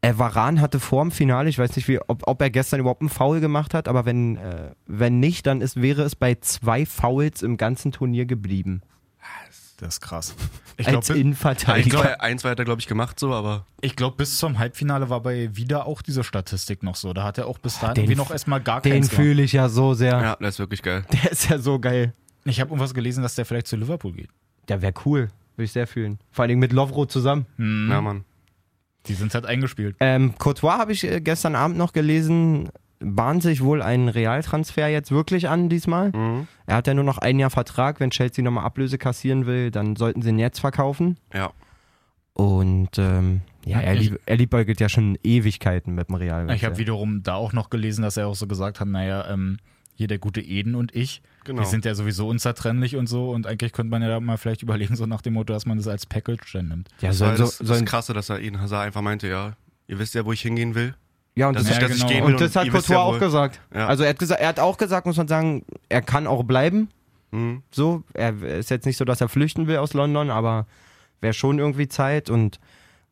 Äh, 0.00 0.14
Varan 0.16 0.60
hatte 0.60 0.78
vor 0.78 1.02
dem 1.02 1.10
Finale, 1.10 1.48
ich 1.48 1.58
weiß 1.58 1.74
nicht, 1.74 1.88
wie, 1.88 1.98
ob, 2.06 2.22
ob 2.28 2.40
er 2.40 2.50
gestern 2.50 2.78
überhaupt 2.78 3.00
einen 3.02 3.08
Foul 3.10 3.40
gemacht 3.40 3.74
hat, 3.74 3.88
aber 3.88 4.04
wenn, 4.06 4.36
äh, 4.36 4.70
wenn 4.86 5.18
nicht, 5.18 5.44
dann 5.48 5.60
ist, 5.60 5.82
wäre 5.82 6.02
es 6.02 6.14
bei 6.14 6.36
zwei 6.36 6.86
Fouls 6.86 7.42
im 7.42 7.56
ganzen 7.56 7.90
Turnier 7.90 8.24
geblieben. 8.24 8.82
Das 9.78 9.94
ist 9.94 10.00
krass. 10.00 10.34
Ich 10.76 10.86
als 10.88 10.92
glaube, 11.06 11.06
Eins, 11.08 11.20
Innenverteidiger. 11.20 11.98
zwei, 12.00 12.20
eins 12.20 12.42
zwei 12.42 12.50
hat 12.50 12.58
er, 12.58 12.64
glaube 12.64 12.80
ich, 12.80 12.88
gemacht, 12.88 13.18
so, 13.20 13.32
aber 13.32 13.64
ich 13.80 13.94
glaub, 13.94 14.16
bis 14.16 14.36
zum 14.38 14.58
Halbfinale 14.58 15.08
war 15.08 15.20
bei 15.22 15.54
wieder 15.56 15.86
auch 15.86 16.02
diese 16.02 16.24
Statistik 16.24 16.82
noch 16.82 16.96
so. 16.96 17.12
Da 17.12 17.22
hat 17.22 17.38
er 17.38 17.46
auch 17.46 17.58
bis 17.58 17.78
dahin 17.78 18.06
den 18.06 18.18
noch 18.18 18.30
erstmal 18.32 18.60
gar 18.60 18.80
Den 18.80 18.92
keins 18.94 19.08
gemacht. 19.08 19.22
fühle 19.24 19.42
ich 19.42 19.52
ja 19.52 19.68
so 19.68 19.94
sehr. 19.94 20.20
ja, 20.20 20.36
das 20.40 20.56
ist 20.56 20.58
wirklich 20.58 20.82
geil. 20.82 21.04
Der 21.12 21.30
ist 21.30 21.48
ja 21.48 21.58
so 21.58 21.78
geil. 21.78 22.12
Ich 22.44 22.60
habe 22.60 22.70
irgendwas 22.70 22.92
gelesen, 22.92 23.22
dass 23.22 23.36
der 23.36 23.44
vielleicht 23.44 23.68
zu 23.68 23.76
Liverpool 23.76 24.12
geht. 24.12 24.30
Der 24.68 24.82
wäre 24.82 24.94
cool. 25.04 25.28
Würde 25.56 25.64
ich 25.64 25.72
sehr 25.72 25.86
fühlen. 25.86 26.18
Vor 26.32 26.42
allen 26.42 26.48
Dingen 26.48 26.60
mit 26.60 26.72
Lovro 26.72 27.06
zusammen. 27.06 27.46
Hm. 27.56 27.88
Ja, 27.90 28.00
Mann. 28.00 28.24
Die 29.06 29.14
sind 29.14 29.32
halt 29.34 29.46
eingespielt. 29.46 29.96
Ähm, 30.00 30.34
Courtois 30.38 30.76
habe 30.78 30.92
ich 30.92 31.04
äh, 31.04 31.20
gestern 31.20 31.54
Abend 31.54 31.78
noch 31.78 31.92
gelesen, 31.92 32.68
bahnt 33.00 33.42
sich 33.42 33.62
wohl 33.62 33.80
einen 33.82 34.08
Realtransfer 34.08 34.88
jetzt 34.88 35.10
wirklich 35.12 35.48
an 35.48 35.68
diesmal. 35.68 36.10
Mhm. 36.10 36.48
Er 36.66 36.76
hat 36.76 36.86
ja 36.86 36.94
nur 36.94 37.04
noch 37.04 37.18
ein 37.18 37.38
Jahr 37.38 37.50
Vertrag. 37.50 38.00
Wenn 38.00 38.10
Chelsea 38.10 38.42
nochmal 38.44 38.64
Ablöse 38.64 38.98
kassieren 38.98 39.46
will, 39.46 39.70
dann 39.70 39.96
sollten 39.96 40.22
sie 40.22 40.30
ihn 40.30 40.38
jetzt 40.38 40.58
verkaufen. 40.60 41.16
Ja. 41.32 41.52
Und 42.34 42.90
ähm, 42.98 43.40
ja, 43.64 43.80
er, 43.80 43.94
Ich- 43.94 44.10
lieb, 44.10 44.20
er 44.26 44.36
liebäugelt 44.36 44.80
ja 44.80 44.88
schon 44.88 45.18
Ewigkeiten 45.22 45.94
mit 45.94 46.08
dem 46.08 46.14
Real. 46.16 46.50
Ich 46.52 46.64
habe 46.64 46.78
wiederum 46.78 47.22
da 47.22 47.34
auch 47.34 47.52
noch 47.52 47.70
gelesen, 47.70 48.02
dass 48.02 48.16
er 48.16 48.28
auch 48.28 48.34
so 48.36 48.46
gesagt 48.46 48.80
hat, 48.80 48.88
naja, 48.88 49.28
ähm, 49.30 49.58
hier 49.94 50.06
der 50.06 50.18
gute 50.18 50.40
Eden 50.40 50.76
und 50.76 50.94
ich, 50.94 51.22
Genau. 51.44 51.62
die 51.62 51.66
sind 51.68 51.84
ja 51.84 51.94
sowieso 51.96 52.28
unzertrennlich 52.28 52.94
und 52.94 53.08
so 53.08 53.30
und 53.32 53.48
eigentlich 53.48 53.72
könnte 53.72 53.90
man 53.90 54.00
ja 54.02 54.08
da 54.08 54.20
mal 54.20 54.36
vielleicht 54.36 54.62
überlegen, 54.62 54.94
so 54.94 55.06
nach 55.06 55.22
dem 55.22 55.34
Motto, 55.34 55.52
dass 55.52 55.66
man 55.66 55.76
das 55.78 55.88
als 55.88 56.06
Package 56.06 56.52
dann 56.52 56.68
nimmt. 56.68 56.88
ja, 57.00 57.08
Das, 57.08 57.18
sollen 57.18 57.30
war 57.32 57.36
so, 57.38 57.44
das, 57.44 57.58
das 57.58 57.66
sollen, 57.68 57.84
Krasse, 57.84 58.12
dass 58.12 58.28
er 58.28 58.38
Eden 58.40 58.60
Hazard 58.60 58.86
einfach 58.86 59.02
meinte, 59.02 59.26
ja, 59.26 59.54
ihr 59.88 59.98
wisst 59.98 60.14
ja, 60.14 60.24
wo 60.24 60.32
ich 60.32 60.40
hingehen 60.42 60.76
will. 60.76 60.94
Ja, 61.38 61.48
und 61.48 61.54
das, 61.56 61.70
ich, 61.70 61.78
Ja, 61.78 61.86
genau. 61.86 62.06
gehen 62.06 62.26
will. 62.26 62.34
und 62.34 62.40
das 62.40 62.56
hat 62.56 62.68
Courtois 62.68 62.92
ja 62.94 63.00
auch 63.00 63.18
gesagt. 63.18 63.60
Ja. 63.72 63.86
Also 63.86 64.02
er 64.02 64.10
hat, 64.10 64.18
gesagt, 64.18 64.40
er 64.40 64.48
hat 64.48 64.58
auch 64.58 64.76
gesagt, 64.76 65.06
muss 65.06 65.16
man 65.16 65.28
sagen, 65.28 65.64
er 65.88 66.02
kann 66.02 66.26
auch 66.26 66.42
bleiben. 66.42 66.88
Mhm. 67.30 67.62
So, 67.70 68.02
er 68.12 68.42
ist 68.42 68.70
jetzt 68.70 68.86
nicht 68.86 68.96
so, 68.96 69.04
dass 69.04 69.20
er 69.20 69.28
flüchten 69.28 69.68
will 69.68 69.76
aus 69.76 69.94
London, 69.94 70.30
aber 70.30 70.66
wäre 71.20 71.32
schon 71.34 71.60
irgendwie 71.60 71.86
Zeit 71.86 72.28
und 72.28 72.58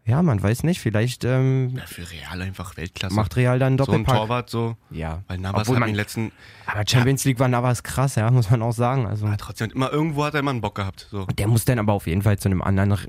ja, 0.06 0.22
man 0.22 0.42
weiß 0.42 0.62
nicht, 0.62 0.80
vielleicht 0.80 1.25
ähm, 1.25 1.75
Ja, 1.76 1.84
für 1.86 2.02
Real 2.10 2.40
einfach 2.40 2.76
Weltklasse. 2.76 3.14
macht 3.14 3.34
Real 3.36 3.58
dann 3.58 3.75
einen 3.78 3.84
so 3.84 3.90
ein. 3.92 4.04
Torwart 4.04 4.48
so. 4.48 4.76
ja, 4.90 5.22
Weil 5.26 5.38
Navas 5.38 5.62
Obwohl 5.62 5.76
hat 5.76 5.80
man- 5.80 5.88
den 5.90 5.96
letzten, 5.96 6.32
aber 6.66 6.84
Champions 6.88 7.25
League 7.25 7.38
war 7.40 7.48
Navas 7.48 7.82
krass, 7.82 8.14
ja, 8.14 8.30
muss 8.32 8.50
man 8.50 8.62
auch 8.62 8.72
sagen. 8.72 9.06
Also 9.06 9.26
aber 9.26 9.36
trotzdem, 9.36 9.70
immer 9.70 9.92
irgendwo 9.92 10.25
hat 10.25 10.34
er 10.34 10.40
immer 10.40 10.52
einen 10.52 10.60
Bock 10.60 10.76
gehabt. 10.76 11.08
So. 11.10 11.26
der 11.26 11.48
muss 11.48 11.64
dann 11.64 11.78
aber 11.78 11.92
auf 11.92 12.06
jeden 12.06 12.22
Fall 12.22 12.38
zu 12.38 12.48
einem 12.48 12.62
anderen 12.62 13.00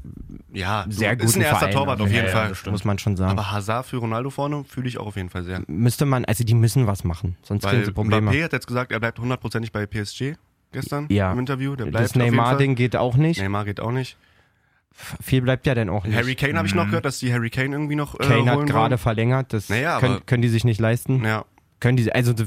Ja, 0.53 0.85
sehr 0.89 1.11
so, 1.11 1.15
guten 1.17 1.27
ist 1.27 1.35
ein 1.35 1.41
erster 1.43 1.59
Verein, 1.59 1.73
Torwart 1.73 2.01
auf 2.01 2.07
ja, 2.09 2.15
jeden 2.15 2.27
ja, 2.27 2.31
Fall. 2.33 2.55
stimmt. 2.55 2.71
muss 2.73 2.83
man 2.85 2.97
schon 2.99 3.15
sagen. 3.15 3.31
Aber 3.31 3.51
Hazard 3.51 3.85
für 3.85 3.97
Ronaldo 3.97 4.29
vorne 4.31 4.63
fühle 4.67 4.87
ich 4.87 4.97
auch 4.97 5.07
auf 5.07 5.15
jeden 5.15 5.29
Fall 5.29 5.43
sehr. 5.43 5.61
Müsste 5.67 6.05
man, 6.05 6.25
also 6.25 6.43
die 6.43 6.53
müssen 6.55 6.87
was 6.87 7.03
machen, 7.03 7.37
sonst 7.43 7.63
kriegen 7.65 7.85
sie 7.85 7.91
Probleme. 7.91 8.31
Mbappé 8.31 8.43
hat 8.43 8.53
jetzt 8.53 8.67
gesagt, 8.67 8.91
er 8.91 8.99
bleibt 8.99 9.19
hundertprozentig 9.19 9.71
bei 9.71 9.85
PSG 9.85 10.35
gestern 10.71 11.05
Ja. 11.09 11.31
im 11.31 11.39
Interview. 11.39 11.75
Der 11.75 11.85
bleibt 11.85 12.05
Das. 12.09 12.15
Neymar-Ding 12.15 12.75
geht 12.75 12.95
auch 12.95 13.15
nicht. 13.15 13.39
Neymar 13.39 13.65
geht 13.65 13.79
auch 13.79 13.91
nicht. 13.91 14.17
Viel 15.21 15.41
bleibt 15.41 15.67
ja 15.67 15.75
dann 15.75 15.89
auch 15.89 16.05
nicht. 16.05 16.15
Harry 16.17 16.33
Kane 16.35 16.57
habe 16.57 16.67
ich 16.67 16.73
noch 16.73 16.85
gehört, 16.85 17.05
dass 17.05 17.19
die 17.19 17.31
Harry 17.31 17.49
Kane 17.51 17.69
irgendwie 17.75 17.95
noch 17.95 18.19
äh, 18.19 18.23
Kane 18.23 18.49
hat 18.51 18.65
gerade 18.65 18.97
verlängert, 18.97 19.53
das 19.53 19.69
Naja, 19.69 19.99
können, 19.99 20.15
aber- 20.15 20.25
können 20.25 20.41
die 20.41 20.49
sich 20.49 20.63
nicht 20.63 20.79
leisten. 20.81 21.23
Ja, 21.23 21.45
Können 21.79 21.97
die, 21.97 22.11
also 22.11 22.33
vor 22.35 22.45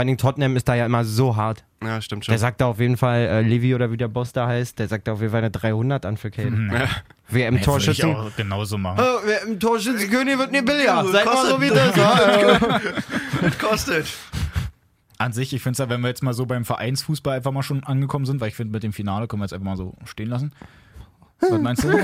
allen 0.00 0.06
Dingen 0.06 0.18
Tottenham 0.18 0.56
ist 0.56 0.68
da 0.68 0.74
ja 0.74 0.84
immer 0.86 1.04
so 1.04 1.36
hart. 1.36 1.64
ja, 1.82 2.00
stimmt 2.02 2.24
schon. 2.26 2.32
Der 2.32 2.38
sagt 2.38 2.60
da 2.60 2.66
auf 2.66 2.78
jeden 2.80 2.96
Fall, 2.98 3.20
äh, 3.22 3.40
Levi 3.42 3.74
oder 3.74 3.90
wie 3.90 3.96
der 3.96 4.08
Boss 4.08 4.32
da 4.34 4.46
heißt, 4.46 4.78
der 4.78 4.88
sagt 4.88 5.08
da 5.08 5.12
auf 5.14 5.20
jeden 5.20 5.30
Fall 5.32 5.40
eine 5.40 5.50
300 5.50 6.04
an 6.06 6.16
für 6.18 6.30
Kane. 6.30 6.70
Ja. 6.78 6.88
Wer 7.28 7.48
im 7.48 7.54
Nee, 7.54 7.66
würde 7.66 7.90
ich 7.90 8.04
auch 8.04 8.36
genauso 8.36 8.76
machen. 8.76 9.02
Oh, 9.02 9.20
wer 9.24 9.42
im 9.44 9.58
Torschützenkönig 9.58 10.38
wird 10.38 10.50
billiger. 10.52 10.84
Ja, 10.84 11.04
Seid 11.04 11.24
mal 11.24 11.46
so 11.46 11.60
wie 11.60 11.68
das. 11.68 11.96
ja. 11.96 12.80
das 13.40 13.58
kostet. 13.58 14.06
An 15.18 15.32
sich, 15.32 15.54
ich 15.54 15.62
finde 15.62 15.72
es 15.72 15.78
ja, 15.78 15.88
wenn 15.88 16.00
wir 16.02 16.08
jetzt 16.08 16.22
mal 16.22 16.34
so 16.34 16.44
beim 16.46 16.64
Vereinsfußball 16.66 17.36
einfach 17.36 17.52
mal 17.52 17.62
schon 17.62 17.84
angekommen 17.84 18.26
sind, 18.26 18.40
weil 18.40 18.48
ich 18.48 18.54
finde, 18.56 18.72
mit 18.72 18.82
dem 18.82 18.92
Finale 18.92 19.28
können 19.28 19.40
wir 19.40 19.44
jetzt 19.44 19.52
einfach 19.54 19.64
mal 19.64 19.76
so 19.76 19.94
stehen 20.04 20.28
lassen. 20.28 20.52
Was 21.50 21.60
meinst 21.60 21.84
du? 21.84 21.88
ähm, 21.92 21.98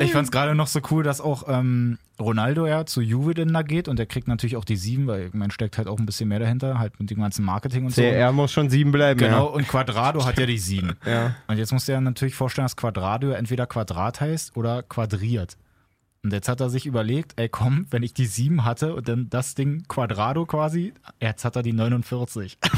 äh. 0.00 0.04
ich 0.04 0.12
fand 0.12 0.26
es 0.26 0.30
gerade 0.30 0.54
noch 0.54 0.66
so 0.66 0.80
cool, 0.90 1.02
dass 1.02 1.20
auch 1.20 1.44
ähm, 1.48 1.98
Ronaldo 2.20 2.66
ja 2.66 2.86
zu 2.86 3.00
Juve 3.00 3.34
denn 3.34 3.52
da 3.52 3.62
geht 3.62 3.88
und 3.88 3.98
der 3.98 4.06
kriegt 4.06 4.28
natürlich 4.28 4.56
auch 4.56 4.64
die 4.64 4.76
sieben, 4.76 5.06
weil 5.06 5.30
man 5.32 5.50
steckt 5.50 5.78
halt 5.78 5.88
auch 5.88 5.98
ein 5.98 6.06
bisschen 6.06 6.28
mehr 6.28 6.38
dahinter, 6.38 6.78
halt 6.78 6.98
mit 6.98 7.10
dem 7.10 7.20
ganzen 7.20 7.44
Marketing 7.44 7.84
und 7.84 7.94
so. 7.94 8.02
CR 8.02 8.32
muss 8.32 8.52
schon 8.52 8.70
sieben 8.70 8.92
bleiben. 8.92 9.18
Genau, 9.18 9.46
und 9.46 9.68
Quadrado 9.68 10.24
hat 10.24 10.38
ja 10.38 10.46
die 10.46 10.58
sieben. 10.58 10.96
Ja. 11.12 11.34
Und 11.48 11.58
jetzt 11.58 11.72
musst 11.72 11.88
du 11.88 11.92
ja 11.92 12.00
natürlich 12.00 12.34
vorstellen, 12.34 12.64
dass 12.64 12.76
Quadrado 12.76 13.32
entweder 13.32 13.66
Quadrat 13.66 14.20
heißt 14.20 14.56
oder 14.56 14.82
quadriert. 14.82 15.56
Und 16.22 16.32
jetzt 16.32 16.48
hat 16.48 16.60
er 16.60 16.70
sich 16.70 16.86
überlegt, 16.86 17.34
ey 17.36 17.48
komm, 17.48 17.86
wenn 17.90 18.02
ich 18.02 18.14
die 18.14 18.26
7 18.26 18.64
hatte 18.64 18.94
und 18.94 19.08
dann 19.08 19.28
das 19.28 19.54
Ding 19.54 19.84
Quadrado 19.88 20.46
quasi, 20.46 20.94
jetzt 21.20 21.44
hat 21.44 21.56
er 21.56 21.62
die 21.62 21.72
49. 21.72 22.58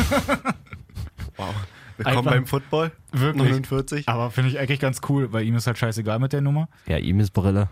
Wow. 1.36 1.54
Willkommen 1.96 2.18
Einfach- 2.18 2.30
beim 2.32 2.46
Football. 2.46 2.92
Wirklich. 3.12 3.44
49. 3.50 4.08
Aber 4.08 4.30
finde 4.30 4.50
ich 4.50 4.58
eigentlich 4.58 4.80
ganz 4.80 5.00
cool, 5.08 5.32
weil 5.32 5.44
ihm 5.44 5.54
ist 5.54 5.66
halt 5.66 5.78
scheißegal 5.78 6.18
mit 6.18 6.32
der 6.32 6.40
Nummer. 6.40 6.68
Ja, 6.86 6.98
ihm 6.98 7.20
ist 7.20 7.30
Brille. 7.32 7.68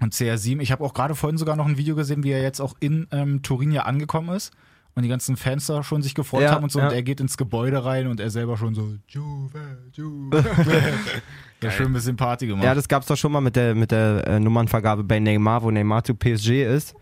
Und 0.00 0.14
CR7, 0.14 0.60
ich 0.60 0.72
habe 0.72 0.82
auch 0.82 0.94
gerade 0.94 1.14
vorhin 1.14 1.38
sogar 1.38 1.54
noch 1.54 1.66
ein 1.66 1.76
Video 1.76 1.94
gesehen, 1.94 2.24
wie 2.24 2.30
er 2.32 2.42
jetzt 2.42 2.60
auch 2.60 2.74
in 2.80 3.06
ähm, 3.12 3.42
Turin 3.42 3.70
ja 3.70 3.82
angekommen 3.82 4.34
ist. 4.34 4.52
Und 4.94 5.04
die 5.04 5.08
ganzen 5.08 5.36
Fans 5.36 5.66
da 5.66 5.82
schon 5.82 6.02
sich 6.02 6.14
gefreut 6.14 6.42
Ja, 6.42 6.50
haben 6.50 6.64
und 6.64 6.70
so. 6.72 6.78
ja. 6.80 6.88
Und 6.88 6.92
er 6.92 7.02
geht 7.02 7.18
ins 7.20 7.38
Gebäude 7.38 7.82
rein 7.84 8.08
und 8.08 8.20
er 8.20 8.28
selber 8.28 8.58
schon 8.58 8.74
so, 8.74 8.94
Juve, 9.08 9.78
Juve. 9.94 10.44
ja, 11.62 11.70
schön 11.70 11.86
ein 11.86 11.92
bisschen 11.94 12.16
Party 12.16 12.46
gemacht. 12.48 12.64
Ja, 12.64 12.74
das 12.74 12.88
gab's 12.88 13.06
doch 13.06 13.16
schon 13.16 13.32
mal 13.32 13.40
mit 13.40 13.56
der, 13.56 13.74
mit 13.74 13.90
der 13.90 14.26
äh, 14.26 14.38
Nummernvergabe 14.40 15.02
bei 15.04 15.18
Neymar, 15.18 15.62
wo 15.62 15.70
Neymar 15.70 16.04
zu 16.04 16.14
PSG 16.14 16.64
ist. 16.64 16.94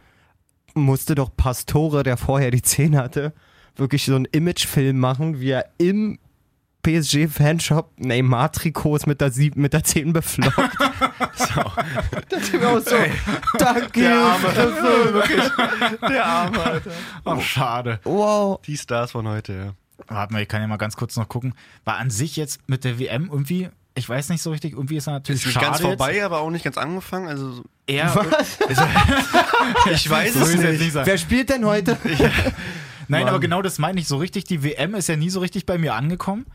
Musste 0.74 1.16
doch 1.16 1.34
Pastore, 1.36 2.04
der 2.04 2.16
vorher 2.16 2.52
die 2.52 2.62
10 2.62 2.96
hatte, 2.96 3.32
wirklich 3.74 4.04
so 4.04 4.14
einen 4.14 4.26
Imagefilm 4.26 4.98
machen, 5.00 5.40
wie 5.40 5.50
er 5.50 5.66
im 5.78 6.18
PSG-Fanshop 6.82 7.90
Neymar-Trikots 7.98 9.06
mit 9.06 9.20
der, 9.20 9.30
Sieb 9.30 9.56
mit 9.56 9.72
der 9.72 9.84
10 9.84 10.12
beflockt. 10.12 10.56
Das 12.28 12.48
ist 12.48 12.64
auch 12.64 12.78
so, 12.78 12.96
danke. 13.58 14.00
Der 14.00 14.14
Arme. 14.14 14.44
Wirklich. 15.12 15.50
Der 16.08 16.24
Arme, 16.24 16.62
Alter. 16.62 16.90
Ach, 17.24 17.40
schade. 17.40 17.98
Wow. 18.04 18.60
Die 18.62 18.76
Stars 18.76 19.12
von 19.12 19.26
heute, 19.26 19.52
ja. 19.52 19.74
Warte 20.06 20.32
mal, 20.32 20.42
ich 20.42 20.48
kann 20.48 20.60
ja 20.60 20.68
mal 20.68 20.76
ganz 20.76 20.96
kurz 20.96 21.16
noch 21.16 21.28
gucken. 21.28 21.54
War 21.84 21.96
an 21.96 22.10
sich 22.10 22.36
jetzt 22.36 22.60
mit 22.68 22.84
der 22.84 22.98
WM 22.98 23.28
irgendwie, 23.32 23.68
ich 23.94 24.08
weiß 24.08 24.28
nicht 24.28 24.42
so 24.42 24.50
richtig, 24.50 24.74
irgendwie 24.74 24.96
ist 24.96 25.08
er 25.08 25.14
natürlich 25.14 25.40
Ist 25.40 25.48
nicht 25.48 25.60
ganz 25.60 25.80
vorbei, 25.80 26.24
aber 26.24 26.40
auch 26.40 26.50
nicht 26.50 26.64
ganz 26.64 26.78
angefangen. 26.78 27.28
Also 27.28 27.64
Jetzt. 27.88 28.16
Er, 28.16 28.26
ich 29.92 30.08
weiß 30.08 30.34
so 30.34 30.40
es 30.40 30.54
ist 30.54 30.62
jetzt 30.62 30.80
nicht. 30.80 30.94
Wer 30.94 31.18
spielt 31.18 31.50
denn 31.50 31.64
heute? 31.64 31.96
Nein, 33.08 33.26
aber 33.28 33.40
genau 33.40 33.62
das 33.62 33.78
meine 33.78 33.98
ich 33.98 34.06
so 34.06 34.18
richtig. 34.18 34.44
Die 34.44 34.62
WM 34.62 34.94
ist 34.94 35.08
ja 35.08 35.16
nie 35.16 35.30
so 35.30 35.40
richtig 35.40 35.66
bei 35.66 35.78
mir 35.78 35.94
angekommen. 35.94 36.46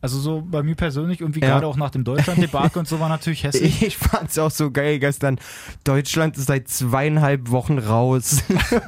Also 0.00 0.18
so 0.20 0.42
bei 0.48 0.62
mir 0.62 0.76
persönlich, 0.76 1.20
irgendwie 1.20 1.40
Ja. 1.40 1.48
gerade 1.48 1.66
auch 1.66 1.76
nach 1.76 1.90
dem 1.90 2.04
Deutschland-Debakel 2.04 2.78
und 2.78 2.86
so 2.88 3.00
war 3.00 3.08
natürlich 3.08 3.42
hässlich. 3.44 3.82
Ich 3.82 3.96
fand's 3.98 4.38
auch 4.38 4.50
so 4.50 4.70
geil 4.70 4.98
gestern. 4.98 5.38
Deutschland 5.84 6.36
ist 6.36 6.46
seit 6.46 6.68
zweieinhalb 6.68 7.50
Wochen 7.50 7.78
raus. 7.78 8.42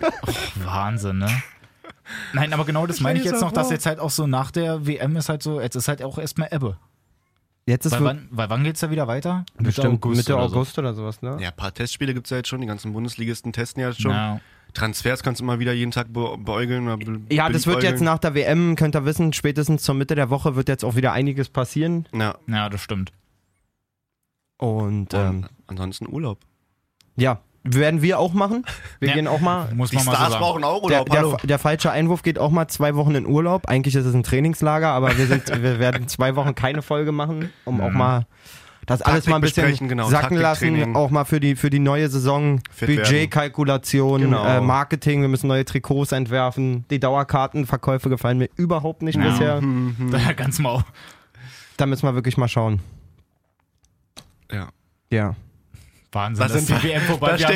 Wahnsinn, 0.65 1.19
ne? 1.19 1.43
Nein, 2.33 2.53
aber 2.53 2.65
genau 2.65 2.87
das 2.87 3.01
meine 3.01 3.19
ich 3.19 3.25
jetzt 3.25 3.41
noch, 3.41 3.53
dass 3.53 3.71
jetzt 3.71 3.87
halt 3.87 3.99
auch 4.01 4.11
so 4.11 4.27
nach 4.27 4.51
der 4.51 4.87
WM 4.87 5.17
ist 5.17 5.29
halt 5.29 5.43
so, 5.43 5.61
jetzt 5.61 5.77
ist 5.77 5.89
halt 5.89 6.03
auch 6.03 6.19
erstmal 6.19 6.49
Ebbe. 6.53 6.77
Jetzt 7.71 7.87
ist 7.87 7.93
Weil 7.93 8.05
wann, 8.05 8.29
weil 8.33 8.51
wann 8.51 8.65
geht's 8.65 8.81
da 8.81 8.91
wieder 8.91 9.07
weiter? 9.07 9.45
bestimmt 9.57 10.05
Mitte 10.05 10.35
oder 10.35 10.49
so. 10.49 10.57
August 10.57 10.79
oder 10.79 10.93
sowas, 10.93 11.23
ne? 11.23 11.37
Ja, 11.41 11.51
ein 11.51 11.57
paar 11.57 11.73
Testspiele 11.73 12.15
gibt 12.15 12.27
es 12.27 12.31
ja 12.31 12.39
jetzt 12.39 12.49
schon. 12.49 12.61
Die 12.61 12.67
ganzen 12.67 12.93
Bundesligisten 12.93 13.53
testen 13.53 13.81
ja 13.81 13.91
jetzt 13.91 14.03
schon. 14.03 14.11
Ja. 14.11 14.41
Transfers 14.75 15.23
kannst 15.23 15.41
du 15.41 15.45
immer 15.45 15.61
wieder 15.61 15.73
jeden 15.73 15.93
Tag 15.93 16.13
be 16.13 16.37
beäugeln. 16.37 16.89
Oder 16.89 16.97
be 16.97 17.21
Ja, 17.33 17.49
das 17.49 17.69
wird 17.69 17.85
jetzt 17.85 18.03
nach 18.03 18.19
der 18.19 18.35
WM, 18.35 18.75
könnt 18.75 18.97
ihr 18.97 19.05
wissen, 19.05 19.33
spätestens 19.33 19.85
zur 19.85 19.95
Mitte 19.95 20.17
der 20.17 20.31
Woche 20.31 20.57
wird 20.57 20.69
jetzt 20.69 20.85
auch 20.85 20.97
wieder 20.97 21.13
einiges 21.13 21.49
passieren. 21.49 22.09
Ja, 22.13 22.37
ja, 22.49 22.69
das 22.69 22.81
stimmt. 22.81 23.13
Und 24.59 25.15
ähm, 25.15 25.47
und 25.69 25.81
ansonsten 25.81 26.09
Urlaub. 26.09 26.39
ja, 27.17 27.41
werden 27.65 28.01
wir 28.03 28.19
auch 28.19 28.33
machen. 28.33 28.65
Wir 29.01 29.09
Ja. 29.11 29.15
gehen 29.15 29.27
auch 29.27 29.41
mal. 29.41 29.73
Muss 29.75 29.91
Die 29.91 29.97
man 29.97 30.05
mal 30.07 30.13
so 30.13 30.17
Stars 30.17 30.33
sagen. 30.33 30.43
brauchen 30.43 30.65
auch 30.65 30.89
Der, 30.89 31.01
Urlaub, 31.03 31.11
hallo. 31.17 31.31
der, 31.37 31.47
der 31.47 31.59
falsche 31.59 31.91
Einwurf 31.91 32.23
geht 32.23 32.39
auch 32.39 32.51
mal 32.51 32.69
zwei 32.69 32.95
Wochen 32.97 33.15
in 33.15 33.27
Urlaub. 33.27 33.69
Eigentlich 33.69 33.95
ist 33.95 34.07
es 34.07 34.15
ein 34.15 34.23
Trainingslager, 34.23 34.89
aber 34.89 35.17
wir, 35.19 35.27
sind, 35.27 35.49
wir 35.63 35.79
werden 35.79 36.09
zwei 36.09 36.37
Wochen 36.37 36.55
keine 36.55 36.81
Folge 36.83 37.13
machen, 37.13 37.51
um 37.65 37.81
auch 37.81 37.91
mal 37.91 38.27
das 38.87 39.03
alles 39.03 39.27
Taktik 39.27 39.31
mal 39.31 39.37
ein 39.37 39.41
bisschen 39.43 39.89
genau, 39.89 40.09
sacken 40.09 40.39
lassen. 40.39 40.97
Auch 40.97 41.11
mal 41.11 41.25
für 41.25 41.39
die, 41.39 41.55
für 41.55 41.69
die 41.71 41.79
neue 41.79 42.09
Saison. 42.09 42.61
Budgetkalkulation, 42.81 44.23
Genau. 44.23 44.45
äh, 44.45 44.61
Marketing. 44.61 45.21
Wir 45.21 45.29
müssen 45.29 45.47
neue 45.47 45.65
Trikots 45.65 46.13
entwerfen. 46.13 46.87
Die 46.91 46.99
Dauerkartenverkäufe 46.99 48.09
gefallen 48.09 48.39
mir 48.39 48.49
überhaupt 48.57 49.03
nicht 49.03 49.17
Ja. 49.19 49.31
bisher. 49.31 49.61
Da 50.11 50.33
ganz 50.33 50.59
mau. 50.59 50.83
Da 51.77 51.87
müssen 51.87 52.07
wir 52.07 52.15
wirklich 52.15 52.37
mal 52.37 52.49
schauen. 52.49 52.81
Ja. 54.51 54.69
Ja. 55.11 55.35
Wahnsinn, 56.13 56.45
Was 56.45 56.53
dass 56.53 56.67
sind 56.67 56.83
die 56.83 56.89
WM 56.89 57.03
vorbei 57.03 57.33
und 57.33 57.41
jetzt 57.41 57.51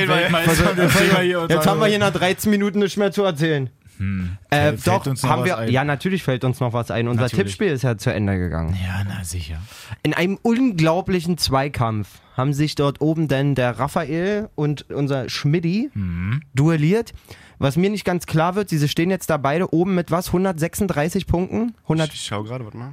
hier 1.21 1.41
und 1.41 1.51
Jetzt 1.51 1.67
haben 1.67 1.81
wir 1.81 1.87
hier 1.87 1.99
nach 1.99 2.13
13 2.13 2.51
Minuten 2.51 2.79
nichts 2.79 2.97
mehr 2.97 3.11
zu 3.13 3.23
erzählen. 3.25 3.69
Hm. 3.99 4.37
Äh, 4.51 4.57
Fällt- 4.57 4.81
fällt 4.81 4.87
doch, 4.87 5.07
uns 5.07 5.23
noch 5.23 5.31
haben 5.31 5.45
wir. 5.45 5.59
ein? 5.59 5.71
Ja, 5.71 5.85
natürlich 5.85 6.23
fällt 6.25 6.45
uns 6.45 6.59
noch 6.61 6.73
was 6.73 6.91
ein. 6.91 7.07
Unser 7.09 7.23
Natürlich. 7.23 7.45
Tippspiel 7.47 7.69
ist 7.69 7.83
ja 7.83 7.97
zu 7.97 8.13
Ende 8.13 8.39
gegangen. 8.39 8.77
Ja, 8.85 9.03
na 9.07 9.23
sicher. 9.25 9.59
In 10.03 10.15
einem 10.15 10.37
unglaublichen 10.43 11.39
Zweikampf 11.39 12.09
haben 12.37 12.53
sich 12.53 12.75
dort 12.75 13.01
oben 13.01 13.29
denn 13.29 13.55
der 13.55 13.79
Raphael 13.79 14.49
und 14.57 14.91
unser 14.91 15.29
Schmidti 15.29 15.91
Hm. 15.93 16.43
duelliert. 16.55 17.13
Was 17.59 17.77
mir 17.77 17.89
nicht 17.89 18.05
ganz 18.05 18.27
klar 18.27 18.57
wird, 18.57 18.69
sie 18.69 18.89
stehen 18.89 19.11
jetzt 19.11 19.31
da 19.31 19.37
beide 19.37 19.73
oben 19.73 19.95
mit 19.95 20.11
was? 20.11 20.29
136 20.29 21.27
Punkten? 21.29 21.75
100, 21.85 22.13
Ich 22.13 22.23
schau 22.25 22.43
gerade, 22.43 22.65
warte 22.65 22.77
mal. 22.77 22.93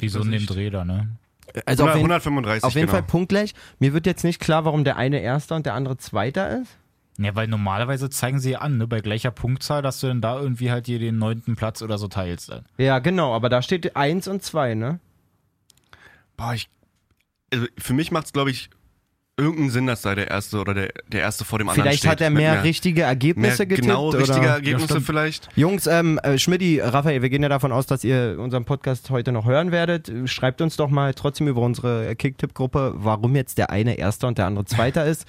Die 0.00 0.08
so 0.08 0.20
in 0.20 0.30
dem 0.30 0.38
Gesamtübersicht. 0.40 0.50
Dreh 0.50 0.70
da, 0.70 0.84
ne? 0.84 1.08
Also 1.66 1.84
auf 1.84 1.90
jeden, 1.90 2.10
135, 2.10 2.64
auf 2.64 2.74
jeden 2.74 2.86
genau. 2.86 2.98
Fall 2.98 3.02
punktgleich. 3.02 3.54
Mir 3.78 3.92
wird 3.92 4.06
jetzt 4.06 4.24
nicht 4.24 4.40
klar, 4.40 4.64
warum 4.64 4.84
der 4.84 4.96
eine 4.96 5.20
Erster 5.20 5.56
und 5.56 5.66
der 5.66 5.74
andere 5.74 5.96
Zweiter 5.96 6.60
ist. 6.60 6.78
Ja, 7.18 7.34
weil 7.34 7.46
normalerweise 7.46 8.08
zeigen 8.08 8.38
sie 8.40 8.52
ja 8.52 8.60
an, 8.60 8.78
ne, 8.78 8.86
bei 8.86 9.00
gleicher 9.00 9.30
Punktzahl, 9.30 9.82
dass 9.82 10.00
du 10.00 10.06
dann 10.06 10.20
da 10.20 10.40
irgendwie 10.40 10.70
halt 10.70 10.86
dir 10.86 10.98
den 10.98 11.18
neunten 11.18 11.56
Platz 11.56 11.82
oder 11.82 11.98
so 11.98 12.08
teilst. 12.08 12.50
Dann. 12.50 12.64
Ja, 12.78 13.00
genau, 13.00 13.34
aber 13.34 13.48
da 13.48 13.60
steht 13.60 13.96
1 13.96 14.28
und 14.28 14.42
2, 14.42 14.74
ne? 14.74 15.00
Boah, 16.36 16.54
ich. 16.54 16.68
Also 17.52 17.66
für 17.76 17.92
mich 17.92 18.10
macht 18.10 18.26
es, 18.26 18.32
glaube 18.32 18.50
ich, 18.50 18.70
irgendeinen 19.38 19.70
Sinn, 19.70 19.86
dass 19.86 20.02
da 20.02 20.14
der 20.14 20.30
Erste 20.30 20.58
oder 20.60 20.74
der, 20.74 20.90
der 21.08 21.20
Erste 21.22 21.44
vor 21.44 21.58
dem 21.58 21.68
anderen 21.68 21.84
Vielleicht 21.84 22.00
steht. 22.00 22.10
hat 22.10 22.20
er 22.20 22.30
mehr 22.30 22.52
mehr, 22.54 22.64
richtige 22.64 23.00
mehr 23.00 23.06
Ergebnisse 23.08 23.66
getippt. 23.66 23.88
genau 23.88 24.10
richtige 24.10 24.38
oder? 24.40 24.48
Ergebnisse 24.50 24.86
stimmt. 24.88 25.06
vielleicht. 25.06 25.48
Jungs, 25.56 25.86
ähm, 25.86 26.18
äh, 26.22 26.38
Schmidti, 26.38 26.80
Raphael, 26.80 27.22
wir 27.22 27.30
gehen 27.30 27.42
ja 27.42 27.48
davon 27.48 27.72
aus, 27.72 27.86
dass 27.86 28.04
ihr 28.04 28.36
unseren 28.38 28.64
Podcast 28.64 29.10
heute 29.10 29.32
noch 29.32 29.46
hören 29.46 29.72
werdet. 29.72 30.12
Schreibt 30.26 30.60
uns 30.60 30.76
doch 30.76 30.90
mal 30.90 31.14
trotzdem 31.14 31.48
über 31.48 31.62
unsere 31.62 32.14
Kicktipp-Gruppe, 32.14 32.92
warum 32.96 33.34
jetzt 33.34 33.58
der 33.58 33.70
eine 33.70 33.94
Erster 33.98 34.28
und 34.28 34.38
der 34.38 34.46
andere 34.46 34.64
Zweiter 34.66 35.06
ist. 35.06 35.26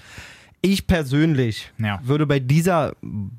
Ich 0.62 0.88
persönlich 0.88 1.72
Ja. 1.78 2.00
würde 2.04 2.26
bei 2.26 2.40
dieser 2.40 2.94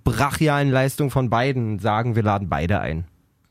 brachialen 0.04 0.70
Leistung 0.70 1.10
von 1.10 1.30
beiden 1.30 1.78
sagen, 1.78 2.16
wir 2.16 2.22
laden 2.22 2.48
beide 2.48 2.80
ein. 2.80 3.04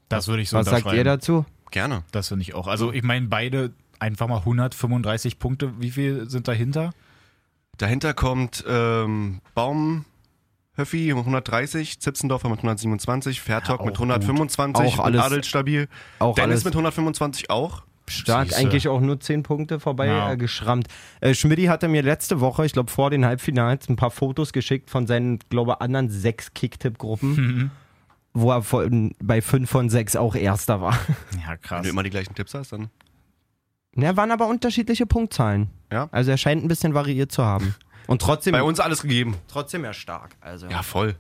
Das 0.10 0.27
würde 0.27 0.41
ich 0.43 0.50
so 0.50 0.58
Was 0.58 0.67
sagt 0.67 0.91
ihr 0.93 1.03
dazu? 1.03 1.46
Gerne. 1.72 2.03
Das 2.12 2.27
finde 2.27 2.43
ich 2.43 2.53
auch. 2.53 2.67
Also 2.67 2.93
ich 2.93 3.01
meine, 3.01 3.25
beide 3.27 3.72
einfach 4.03 4.27
mal 4.27 4.39
135 4.39 5.39
Punkte. 5.39 5.74
Wie 5.79 5.91
viel 5.91 6.29
sind 6.29 6.48
dahinter? 6.48 6.91
Dahinter 7.77 8.13
kommt 8.13 8.63
ähm, 8.67 9.41
Baum. 9.55 10.05
Höffi 10.75 11.10
mit 11.13 11.19
130, 11.19 12.00
Zipsendorfer 12.00 12.50
mit 12.50 12.57
127, 12.57 13.41
Fertok 13.41 13.79
Ja, 13.81 13.86
mit 13.86 13.95
auch 13.95 14.00
125 14.00 14.86
Auch 14.88 14.98
und 14.98 15.05
alles- 15.05 15.22
Adel 15.22 15.43
stabil. 15.43 15.88
Auch 16.17 16.33
Dennis 16.33 16.50
alles 16.51 16.65
mit 16.65 16.74
125 16.74 17.50
auch. 17.51 17.83
stark, 18.10 18.48
Siehste. 18.48 18.60
eigentlich 18.60 18.88
auch 18.88 19.00
nur 19.00 19.19
10 19.19 19.43
Punkte 19.43 19.79
vorbei 19.79 20.07
Ja. 20.07 20.31
äh, 20.33 20.38
geschrammt. 20.38 20.88
Äh, 21.22 21.36
Schmidti 21.36 21.65
hatte 21.65 21.88
mir 21.88 22.01
letzte 22.01 22.39
Woche, 22.41 22.65
ich 22.65 22.74
glaube 22.74 22.89
vor 22.91 23.12
den 23.12 23.24
Halbfinals, 23.24 23.88
ein 23.88 23.95
paar 23.98 24.10
Fotos 24.12 24.51
geschickt 24.51 24.89
von 24.89 25.05
seinen, 25.07 25.39
glaube 25.50 25.79
anderen 25.79 26.10
sechs 26.10 26.53
Kicktipp-Gruppen, 26.55 27.36
Mhm. 27.36 27.72
wo 28.33 28.50
er 28.51 28.63
von, 28.63 29.13
bei 29.22 29.41
fünf 29.43 29.69
von 29.69 29.89
sechs 29.91 30.15
auch 30.15 30.36
Erster 30.36 30.81
war. 30.81 30.93
Ja, 31.39 31.51
Wenn 31.51 31.62
krass. 31.62 31.83
du 31.83 31.89
immer 31.89 32.01
die 32.03 32.10
gleichen 32.10 32.33
Tipps 32.36 32.53
hast, 32.55 32.74
dann. 32.74 32.89
Ja, 33.96 34.18
waren 34.18 34.32
aber 34.32 34.48
unterschiedliche 34.48 35.06
Punktzahlen. 35.06 35.70
Ja. 35.92 36.10
Also 36.12 36.32
er 36.32 36.38
scheint 36.38 36.64
ein 36.64 36.68
bisschen 36.68 36.94
variiert 36.94 37.32
zu 37.32 37.44
haben. 37.46 37.76
Und 38.08 38.22
trotzdem, 38.22 38.52
Bei 38.54 38.64
uns 38.64 38.80
alles 38.80 39.02
gegeben. 39.02 39.36
trotzdem 39.48 39.84
ja 39.84 39.94
stark. 39.94 40.32
Also. 40.42 40.68
Ja, 40.68 40.82
voll. 40.82 41.16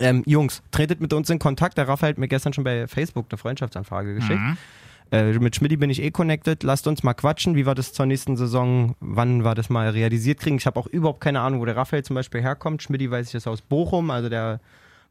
Ähm, 0.00 0.22
Jungs, 0.26 0.62
tretet 0.70 1.00
mit 1.00 1.12
uns 1.12 1.30
in 1.30 1.38
Kontakt. 1.38 1.78
Der 1.78 1.88
Raphael 1.88 2.10
hat 2.12 2.18
mir 2.18 2.28
gestern 2.28 2.52
schon 2.52 2.64
bei 2.64 2.86
Facebook 2.86 3.26
eine 3.30 3.38
Freundschaftsanfrage 3.38 4.14
geschickt. 4.14 4.38
Mhm. 4.40 4.56
Äh, 5.10 5.32
mit 5.38 5.56
Schmidti 5.56 5.78
bin 5.78 5.88
ich 5.88 6.02
eh 6.02 6.10
connected. 6.10 6.62
Lasst 6.64 6.86
uns 6.86 7.02
mal 7.02 7.14
quatschen, 7.14 7.54
wie 7.56 7.64
wir 7.66 7.74
das 7.74 7.94
zur 7.94 8.04
nächsten 8.04 8.36
Saison, 8.36 8.94
wann 9.00 9.42
wir 9.44 9.54
das 9.54 9.70
mal 9.70 9.88
realisiert 9.88 10.40
kriegen. 10.40 10.56
Ich 10.58 10.66
habe 10.66 10.78
auch 10.78 10.86
überhaupt 10.86 11.22
keine 11.22 11.40
Ahnung, 11.40 11.60
wo 11.60 11.64
der 11.64 11.76
Raphael 11.76 12.04
zum 12.04 12.14
Beispiel 12.14 12.42
herkommt. 12.42 12.82
Schmidti 12.82 13.10
weiß 13.10 13.28
ich 13.28 13.34
ist 13.34 13.46
aus 13.46 13.62
Bochum, 13.62 14.10
also 14.10 14.28
der 14.28 14.60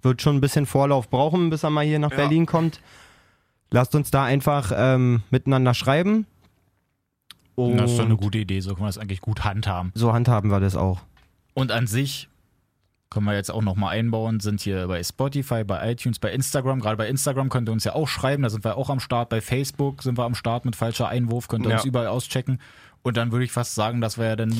wird 0.03 0.21
schon 0.21 0.35
ein 0.35 0.41
bisschen 0.41 0.67
Vorlauf 0.67 1.09
brauchen, 1.09 1.49
bis 1.49 1.63
er 1.63 1.71
mal 1.71 1.83
hier 1.83 1.97
nach 1.97 2.11
Ja. 2.11 2.17
Berlin 2.17 2.45
kommt. 2.45 2.79
Lasst 3.71 3.95
uns 3.95 4.11
da 4.11 4.23
einfach 4.23 4.71
ähm, 4.75 5.23
miteinander 5.31 5.73
schreiben. 5.73 6.27
Und 7.57 7.77
Das 7.77 7.89
ist 7.91 7.97
doch 7.99 8.05
eine 8.05 8.17
gute 8.17 8.37
Idee. 8.37 8.59
So 8.59 8.71
kann 8.71 8.81
man 8.81 8.89
das 8.89 8.97
eigentlich 8.99 9.19
gut 9.21 9.43
handhaben. 9.43 9.91
so 9.95 10.13
handhaben 10.13 10.51
wir 10.51 10.59
das 10.59 10.75
auch. 10.75 11.01
Und 11.55 11.71
an 11.71 11.87
sich, 11.87 12.29
können 13.09 13.25
wir 13.25 13.33
jetzt 13.33 13.49
auch 13.49 13.63
nochmal 13.63 13.97
einbauen, 13.97 14.39
sind 14.41 14.61
hier 14.61 14.87
bei 14.87 15.01
Spotify, 15.03 15.63
bei 15.63 15.91
iTunes, 15.91 16.19
bei 16.19 16.31
Instagram. 16.31 16.79
Gerade 16.81 16.97
bei 16.97 17.07
Instagram 17.07 17.49
könnt 17.49 17.67
ihr 17.67 17.71
uns 17.71 17.83
ja 17.83 17.93
auch 17.95 18.07
schreiben, 18.07 18.43
da 18.43 18.49
sind 18.49 18.63
wir 18.63 18.77
auch 18.77 18.91
am 18.91 18.99
Start. 18.99 19.29
Bei 19.29 19.41
Facebook 19.41 20.03
sind 20.03 20.19
wir 20.19 20.25
am 20.25 20.35
Start 20.35 20.65
mit 20.65 20.75
falscher 20.75 21.07
Einwurf, 21.07 21.47
könnt 21.47 21.65
ihr 21.65 21.69
Ja. 21.71 21.75
uns 21.77 21.85
überall 21.85 22.07
auschecken. 22.07 22.59
Und 23.01 23.17
dann 23.17 23.31
würde 23.31 23.45
ich 23.45 23.51
fast 23.51 23.73
sagen, 23.73 24.01
dass 24.01 24.17
wir 24.19 24.25
ja 24.25 24.35
dann 24.35 24.53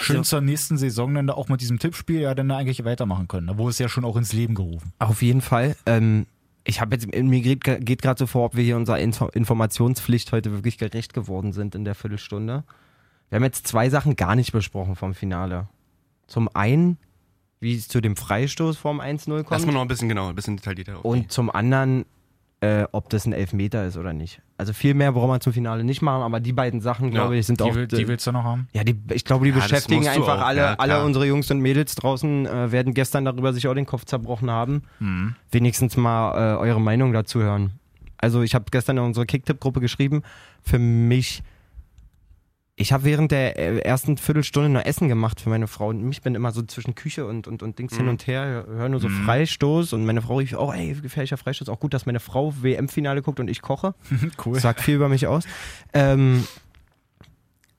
schön 0.00 0.22
zur 0.24 0.40
nächsten 0.40 0.78
Saison 0.78 1.12
dann 1.14 1.26
da 1.26 1.34
auch 1.34 1.48
mit 1.48 1.60
diesem 1.60 1.78
Tippspiel 1.78 2.20
ja 2.20 2.34
dann 2.34 2.48
da 2.48 2.56
eigentlich 2.56 2.84
weitermachen 2.84 3.28
können. 3.28 3.48
Da 3.48 3.58
wurde 3.58 3.70
es 3.70 3.78
ja 3.78 3.88
schon 3.88 4.04
auch 4.06 4.16
ins 4.16 4.32
Leben 4.32 4.54
gerufen. 4.54 4.92
Auf 5.00 5.20
jeden 5.20 5.40
Fall. 5.42 5.76
Ähm, 5.84 6.26
ich 6.68 6.80
habe 6.82 6.94
jetzt, 6.94 7.06
mir 7.12 7.40
geht, 7.40 7.64
gerade 8.02 8.18
so 8.18 8.26
vor, 8.26 8.44
ob 8.44 8.56
wir 8.56 8.62
hier 8.62 8.76
unserer 8.76 8.98
Info 8.98 9.26
Informationspflicht 9.28 10.32
heute 10.32 10.52
wirklich 10.52 10.76
gerecht 10.76 11.14
geworden 11.14 11.52
sind 11.52 11.74
in 11.74 11.84
der 11.84 11.94
Viertelstunde. 11.94 12.62
Wir 13.30 13.36
haben 13.36 13.44
jetzt 13.44 13.66
zwei 13.66 13.88
Sachen 13.88 14.16
gar 14.16 14.34
nicht 14.36 14.52
besprochen 14.52 14.94
vom 14.94 15.14
Finale. 15.14 15.68
Zum 16.26 16.48
einen, 16.54 16.98
wie 17.60 17.74
es 17.74 17.88
zu 17.88 18.00
dem 18.02 18.16
Freistoß 18.16 18.76
vorm 18.76 19.00
1-0 19.00 19.36
Lass 19.38 19.44
kommt. 19.46 19.66
mal 19.66 19.72
noch 19.72 19.80
ein 19.80 19.88
bisschen 19.88 20.08
genauer, 20.10 20.28
ein 20.28 20.34
bisschen 20.34 20.56
detaillierter. 20.56 20.92
die- 21.02 21.08
Und 21.08 21.32
zum 21.32 21.50
anderen, 21.50 22.04
äh, 22.60 22.84
ob 22.90 23.08
das 23.08 23.24
ein 23.26 23.32
Elfmeter 23.32 23.86
ist 23.86 23.96
oder 23.96 24.12
nicht. 24.12 24.40
Also 24.56 24.72
viel 24.72 24.94
mehr 24.94 25.12
brauchen 25.12 25.30
wir 25.30 25.38
zum 25.40 25.52
Finale 25.52 25.84
nicht 25.84 26.02
machen, 26.02 26.22
aber 26.22 26.40
die 26.40 26.52
beiden 26.52 26.80
Sachen, 26.80 27.10
glaube 27.12 27.36
ich, 27.36 27.46
sind 27.46 27.60
Die, 27.60 27.64
auch. 27.64 27.74
will, 27.74 27.86
die 27.86 28.08
willst 28.08 28.26
du 28.26 28.32
noch 28.32 28.42
haben? 28.42 28.66
ja, 28.72 28.82
die, 28.82 28.96
ich 29.12 29.24
glaube, 29.24 29.44
die 29.44 29.52
Ja, 29.52 29.56
beschäftigen 29.58 30.08
einfach 30.08 30.40
auch, 30.40 30.46
alle, 30.46 30.60
ja, 30.60 30.74
alle 30.74 31.04
unsere 31.04 31.24
Jungs 31.26 31.50
und 31.52 31.60
Mädels 31.60 31.94
draußen, 31.94 32.46
äh, 32.46 32.72
werden 32.72 32.94
gestern 32.94 33.24
darüber 33.24 33.52
sich 33.52 33.68
auch 33.68 33.74
den 33.74 33.86
Kopf 33.86 34.04
zerbrochen 34.06 34.50
haben. 34.50 34.82
Mhm. 34.98 35.36
Wenigstens 35.52 35.96
mal 35.96 36.32
äh, 36.54 36.58
eure 36.58 36.80
Meinung 36.80 37.12
dazu 37.12 37.40
hören. 37.40 37.72
Also 38.16 38.42
ich 38.42 38.56
habe 38.56 38.64
gestern 38.72 38.96
in 38.98 39.04
unsere 39.04 39.26
Kicktipp-Gruppe 39.26 39.80
geschrieben, 39.80 40.22
für 40.64 40.80
mich, 40.80 41.44
ich 42.80 42.92
habe 42.92 43.04
während 43.04 43.32
der 43.32 43.58
äh, 43.58 43.78
ersten 43.80 44.16
Viertelstunde 44.16 44.68
nur 44.68 44.86
Essen 44.86 45.08
gemacht 45.08 45.40
für 45.40 45.48
meine 45.50 45.66
Frau 45.66 45.88
und 45.88 46.10
ich 46.10 46.22
bin 46.22 46.34
immer 46.34 46.52
so 46.52 46.62
zwischen 46.62 46.94
Küche 46.94 47.26
und, 47.26 47.46
und, 47.48 47.62
und 47.62 47.78
Dings 47.78 47.96
hin 47.96 48.08
und 48.08 48.26
her, 48.26 48.64
höre 48.68 48.88
nur 48.88 49.00
so 49.00 49.08
Mhm. 49.08 49.24
Freistoß 49.24 49.92
und 49.92 50.06
meine 50.06 50.22
Frau 50.22 50.36
rief, 50.38 50.54
oh 50.56 50.72
ey, 50.72 50.94
gefährlicher 50.94 51.36
Freistoß, 51.36 51.68
auch 51.68 51.80
gut, 51.80 51.92
dass 51.92 52.06
meine 52.06 52.20
Frau 52.20 52.54
WM-Finale 52.62 53.22
guckt 53.22 53.40
und 53.40 53.48
ich 53.48 53.62
koche. 53.62 53.94
Cool. 54.44 54.54
Das 54.54 54.62
sagt 54.62 54.80
viel 54.80 54.94
über 54.94 55.08
mich 55.08 55.26
aus. 55.26 55.44
Ähm, 55.92 56.46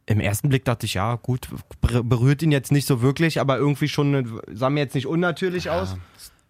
Im 0.05 0.19
ersten 0.19 0.49
Blick 0.49 0.65
dachte 0.65 0.85
ich, 0.85 0.95
ja, 0.95 1.15
gut, 1.15 1.47
ber- 1.81 2.03
berührt 2.03 2.41
ihn 2.41 2.51
jetzt 2.51 2.71
nicht 2.71 2.87
so 2.87 3.01
wirklich, 3.01 3.39
aber 3.39 3.57
irgendwie 3.57 3.87
schon, 3.87 4.13
äh, 4.13 4.23
sah 4.53 4.69
mir 4.69 4.79
jetzt 4.81 4.95
nicht 4.95 5.07
unnatürlich 5.07 5.69
aus. 5.69 5.97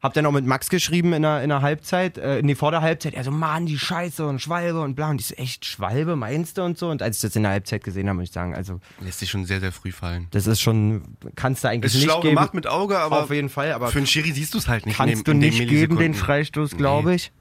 Hab 0.02 0.14
dann 0.14 0.26
auch 0.26 0.32
mit 0.32 0.46
Max 0.46 0.70
geschrieben 0.70 1.12
in 1.12 1.24
der, 1.24 1.44
in 1.44 1.50
der 1.50 1.62
Halbzeit, 1.62 2.18
äh, 2.18 2.42
nee, 2.42 2.56
vor 2.56 2.72
der 2.72 2.80
Halbzeit. 2.82 3.14
Er 3.16 3.26
so, 3.26 3.32
Mann, 3.32 3.66
die 3.66 3.78
Scheiße 3.78 4.26
und 4.26 4.40
Schwalbe 4.42 4.80
und 4.82 4.96
bla. 4.96 5.10
Und 5.10 5.20
ich 5.20 5.28
so, 5.28 5.36
echt, 5.36 5.66
Schwalbe 5.66 6.16
meinst 6.16 6.58
du 6.58 6.62
und 6.64 6.78
so? 6.78 6.90
Und 6.90 7.02
als 7.02 7.18
ich 7.18 7.22
das 7.24 7.36
in 7.36 7.44
der 7.44 7.52
Halbzeit 7.52 7.84
gesehen 7.84 8.08
habe, 8.08 8.18
muss 8.20 8.30
ich 8.30 8.32
sagen, 8.34 8.56
also, 8.56 8.80
Lässt 9.02 9.20
sich 9.20 9.30
schon 9.30 9.46
sehr, 9.46 9.60
sehr 9.60 9.74
früh 9.74 9.92
fallen. 9.92 10.28
das 10.32 10.48
ist 10.48 10.62
schon, 10.62 11.02
kannst 11.36 11.66
du 11.66 11.68
eigentlich 11.68 11.94
Ist 11.94 11.96
nicht 11.96 12.06
schlau 12.06 12.22
geben. 12.22 12.36
gemacht 12.36 12.54
mit 12.54 12.66
Auge, 12.66 12.98
aber 12.98 13.24
auf 13.24 13.32
jeden 13.32 13.50
Fall, 13.50 13.74
aber 13.74 13.90
für 13.90 13.98
einen 13.98 14.08
Schiri 14.08 14.32
siehst 14.32 14.54
du 14.54 14.60
es 14.60 14.70
halt 14.70 14.86
nicht. 14.86 14.96
kannst 14.96 15.12
in 15.16 15.18
dem, 15.20 15.24
du 15.26 15.32
in 15.32 15.40
den 15.42 15.50
nicht 15.50 15.68
geben, 15.70 15.98
den. 15.98 16.14
Freistoß, 16.14 16.78
glaube 16.78 17.16
ich. 17.16 17.34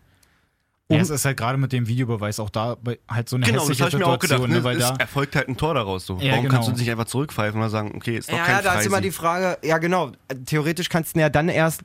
Ja, 0.90 0.96
Um- 0.96 1.02
es 1.02 1.10
ist 1.10 1.24
halt 1.26 1.36
gerade 1.36 1.58
mit 1.58 1.70
dem 1.72 1.86
Videobeweis 1.86 2.40
auch 2.40 2.50
da 2.50 2.76
halt 3.08 3.28
so 3.28 3.36
eine 3.36 3.44
Genau, 3.46 3.58
das 3.58 3.68
hässliche 3.68 3.84
habe 3.84 3.90
ich 3.92 3.98
mir 3.98 4.06
auch 4.06 4.12
Situation, 4.20 4.48
gedacht. 4.48 4.50
Ne? 4.50 4.56
ne, 4.56 4.64
weil 4.64 4.76
es 4.78 4.88
da 4.88 4.96
erfolgt 4.96 5.36
halt 5.36 5.48
ein 5.48 5.56
Tor 5.56 5.74
daraus. 5.74 6.06
So. 6.06 6.16
Ja, 6.16 6.30
Warum 6.32 6.44
genau. 6.46 6.54
kannst 6.54 6.68
du 6.70 6.72
nicht 6.72 6.90
einfach 6.90 7.04
zurückpfeifen 7.04 7.60
oder 7.60 7.68
sagen, 7.70 7.92
okay, 7.94 8.16
ist 8.16 8.30
doch 8.32 8.36
Ja, 8.36 8.44
kein 8.44 8.56
ja, 8.56 8.62
da 8.62 8.80
ist 8.80 8.86
immer 8.86 9.00
die 9.02 9.10
Frage, 9.12 9.58
ja 9.62 9.78
genau, 9.78 10.10
theoretisch 10.46 10.88
kannst 10.88 11.14
du 11.14 11.20
ja 11.20 11.28
dann 11.28 11.48
erst 11.50 11.82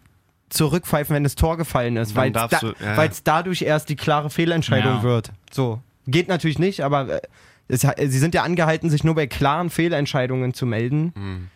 zurückpfeifen, 0.54 1.16
wenn 1.16 1.24
das 1.24 1.36
Tor 1.36 1.58
gefallen 1.58 1.98
ist, 1.98 2.16
weil 2.16 2.32
es 2.36 2.50
da, 2.50 2.74
ja, 2.80 3.10
dadurch 3.24 3.62
erst 3.62 3.90
die 3.90 3.96
klare 3.96 4.30
Fehlentscheidung 4.30 4.96
Ja. 4.98 5.04
wird. 5.04 5.32
So, 5.52 5.82
geht 6.08 6.28
natürlich 6.28 6.60
nicht, 6.60 6.82
aber 6.82 7.10
äh, 7.10 7.22
es, 7.68 7.82
sie 7.82 8.20
sind 8.20 8.34
ja 8.36 8.44
angehalten, 8.44 8.90
sich 8.90 9.04
nur 9.04 9.16
bei 9.16 9.28
klaren 9.28 9.70
Fehlentscheidungen 9.70 10.54
zu 10.54 10.66
melden. 10.66 11.14
Hm. 11.16 11.48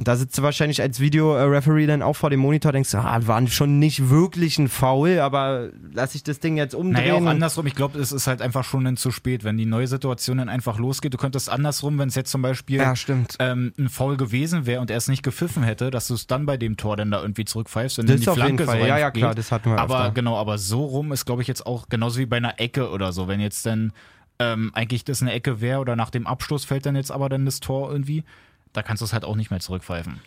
Und 0.00 0.08
da 0.08 0.16
sitzt 0.16 0.38
du 0.38 0.42
wahrscheinlich 0.42 0.80
als 0.80 0.98
Video-Referee 0.98 1.86
dann 1.86 2.00
auch 2.00 2.14
vor 2.16 2.30
dem 2.30 2.40
Monitor, 2.40 2.72
denkst, 2.72 2.94
ah, 2.94 3.20
waren 3.26 3.48
schon 3.48 3.78
nicht 3.78 4.08
wirklich 4.08 4.58
ein 4.58 4.68
Foul, 4.70 5.18
aber 5.18 5.68
lass 5.92 6.14
ich 6.14 6.22
das 6.22 6.40
Ding 6.40 6.56
jetzt 6.56 6.74
umdrehen. 6.74 7.06
Naja, 7.08 7.14
auch 7.16 7.26
andersrum. 7.26 7.66
Ich 7.66 7.74
glaube, 7.74 7.98
es 7.98 8.10
ist 8.10 8.26
halt 8.26 8.40
einfach 8.40 8.64
schon 8.64 8.82
dann 8.86 8.96
zu 8.96 9.10
spät, 9.10 9.44
wenn 9.44 9.58
die 9.58 9.66
neue 9.66 9.86
Situation 9.86 10.38
dann 10.38 10.48
einfach 10.48 10.78
losgeht. 10.78 11.12
Du 11.12 11.18
könntest 11.18 11.50
andersrum, 11.50 11.98
wenn 11.98 12.08
es 12.08 12.14
jetzt 12.14 12.30
zum 12.30 12.40
Beispiel 12.40 12.78
ja, 12.78 12.94
ähm, 13.40 13.74
ein 13.78 13.90
Foul 13.90 14.16
gewesen 14.16 14.64
wäre 14.64 14.80
und 14.80 14.90
er 14.90 14.96
es 14.96 15.06
nicht 15.08 15.22
gepfiffen 15.22 15.62
hätte, 15.64 15.90
dass 15.90 16.08
du 16.08 16.14
es 16.14 16.26
dann 16.26 16.46
bei 16.46 16.56
dem 16.56 16.78
Tor 16.78 16.96
dann 16.96 17.10
da 17.10 17.20
irgendwie 17.20 17.44
zurückpfeifst 17.44 17.98
und 17.98 18.08
Das 18.08 18.14
in 18.14 18.20
die 18.20 18.22
ist 18.22 18.28
auf 18.28 18.36
jeden 18.38 18.56
Flanke 18.56 18.64
Fall. 18.64 18.80
so 18.80 18.86
Ja, 18.86 18.96
ja, 18.98 19.10
klar, 19.10 19.34
das 19.34 19.52
hatten 19.52 19.68
wir 19.68 19.78
Aber 19.78 19.98
öfter. 19.98 20.12
genau, 20.12 20.38
aber 20.38 20.56
so 20.56 20.82
rum 20.82 21.12
ist, 21.12 21.26
glaube 21.26 21.42
ich, 21.42 21.48
jetzt 21.48 21.66
auch 21.66 21.90
genauso 21.90 22.18
wie 22.20 22.24
bei 22.24 22.38
einer 22.38 22.58
Ecke 22.58 22.88
oder 22.88 23.12
so. 23.12 23.28
Wenn 23.28 23.40
jetzt 23.40 23.66
dann 23.66 23.92
ähm, 24.38 24.70
eigentlich 24.72 25.04
das 25.04 25.20
eine 25.20 25.32
Ecke 25.34 25.60
wäre 25.60 25.80
oder 25.80 25.94
nach 25.94 26.08
dem 26.08 26.26
Abschluss 26.26 26.64
fällt 26.64 26.86
dann 26.86 26.96
jetzt 26.96 27.12
aber 27.12 27.28
dann 27.28 27.44
das 27.44 27.60
Tor 27.60 27.92
irgendwie, 27.92 28.24
da 28.72 28.82
kannst 28.82 29.00
du 29.00 29.04
es 29.04 29.12
halt 29.12 29.24
auch 29.24 29.36
nicht 29.36 29.50
mehr 29.50 29.60
zurückpfeifen. 29.60 30.20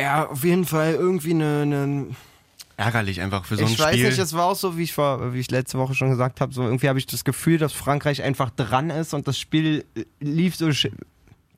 Ja, 0.00 0.26
auf 0.28 0.44
jeden 0.44 0.66
Fall 0.66 0.94
irgendwie 0.94 1.30
eine, 1.30 1.62
eine 1.62 2.06
Ärgerlich 2.78 3.22
einfach 3.22 3.46
für 3.46 3.56
so 3.56 3.64
ein 3.64 3.72
ich 3.72 3.78
weiß 3.78 3.94
Spiel. 3.94 4.08
nicht, 4.08 4.18
es 4.18 4.34
war 4.34 4.44
auch 4.44 4.54
so, 4.54 4.76
wie 4.76 4.82
ich, 4.82 4.92
vor, 4.92 5.32
wie 5.32 5.40
ich 5.40 5.50
letzte 5.50 5.78
Woche 5.78 5.94
schon 5.94 6.10
gesagt 6.10 6.42
habe, 6.42 6.52
so 6.52 6.62
irgendwie 6.62 6.90
habe 6.90 6.98
ich 6.98 7.06
das 7.06 7.24
Gefühl, 7.24 7.56
dass 7.56 7.72
Frankreich 7.72 8.22
einfach 8.22 8.50
dran 8.50 8.90
ist 8.90 9.14
und 9.14 9.26
das 9.26 9.38
Spiel 9.38 9.86
lief 10.20 10.56
so 10.56 10.70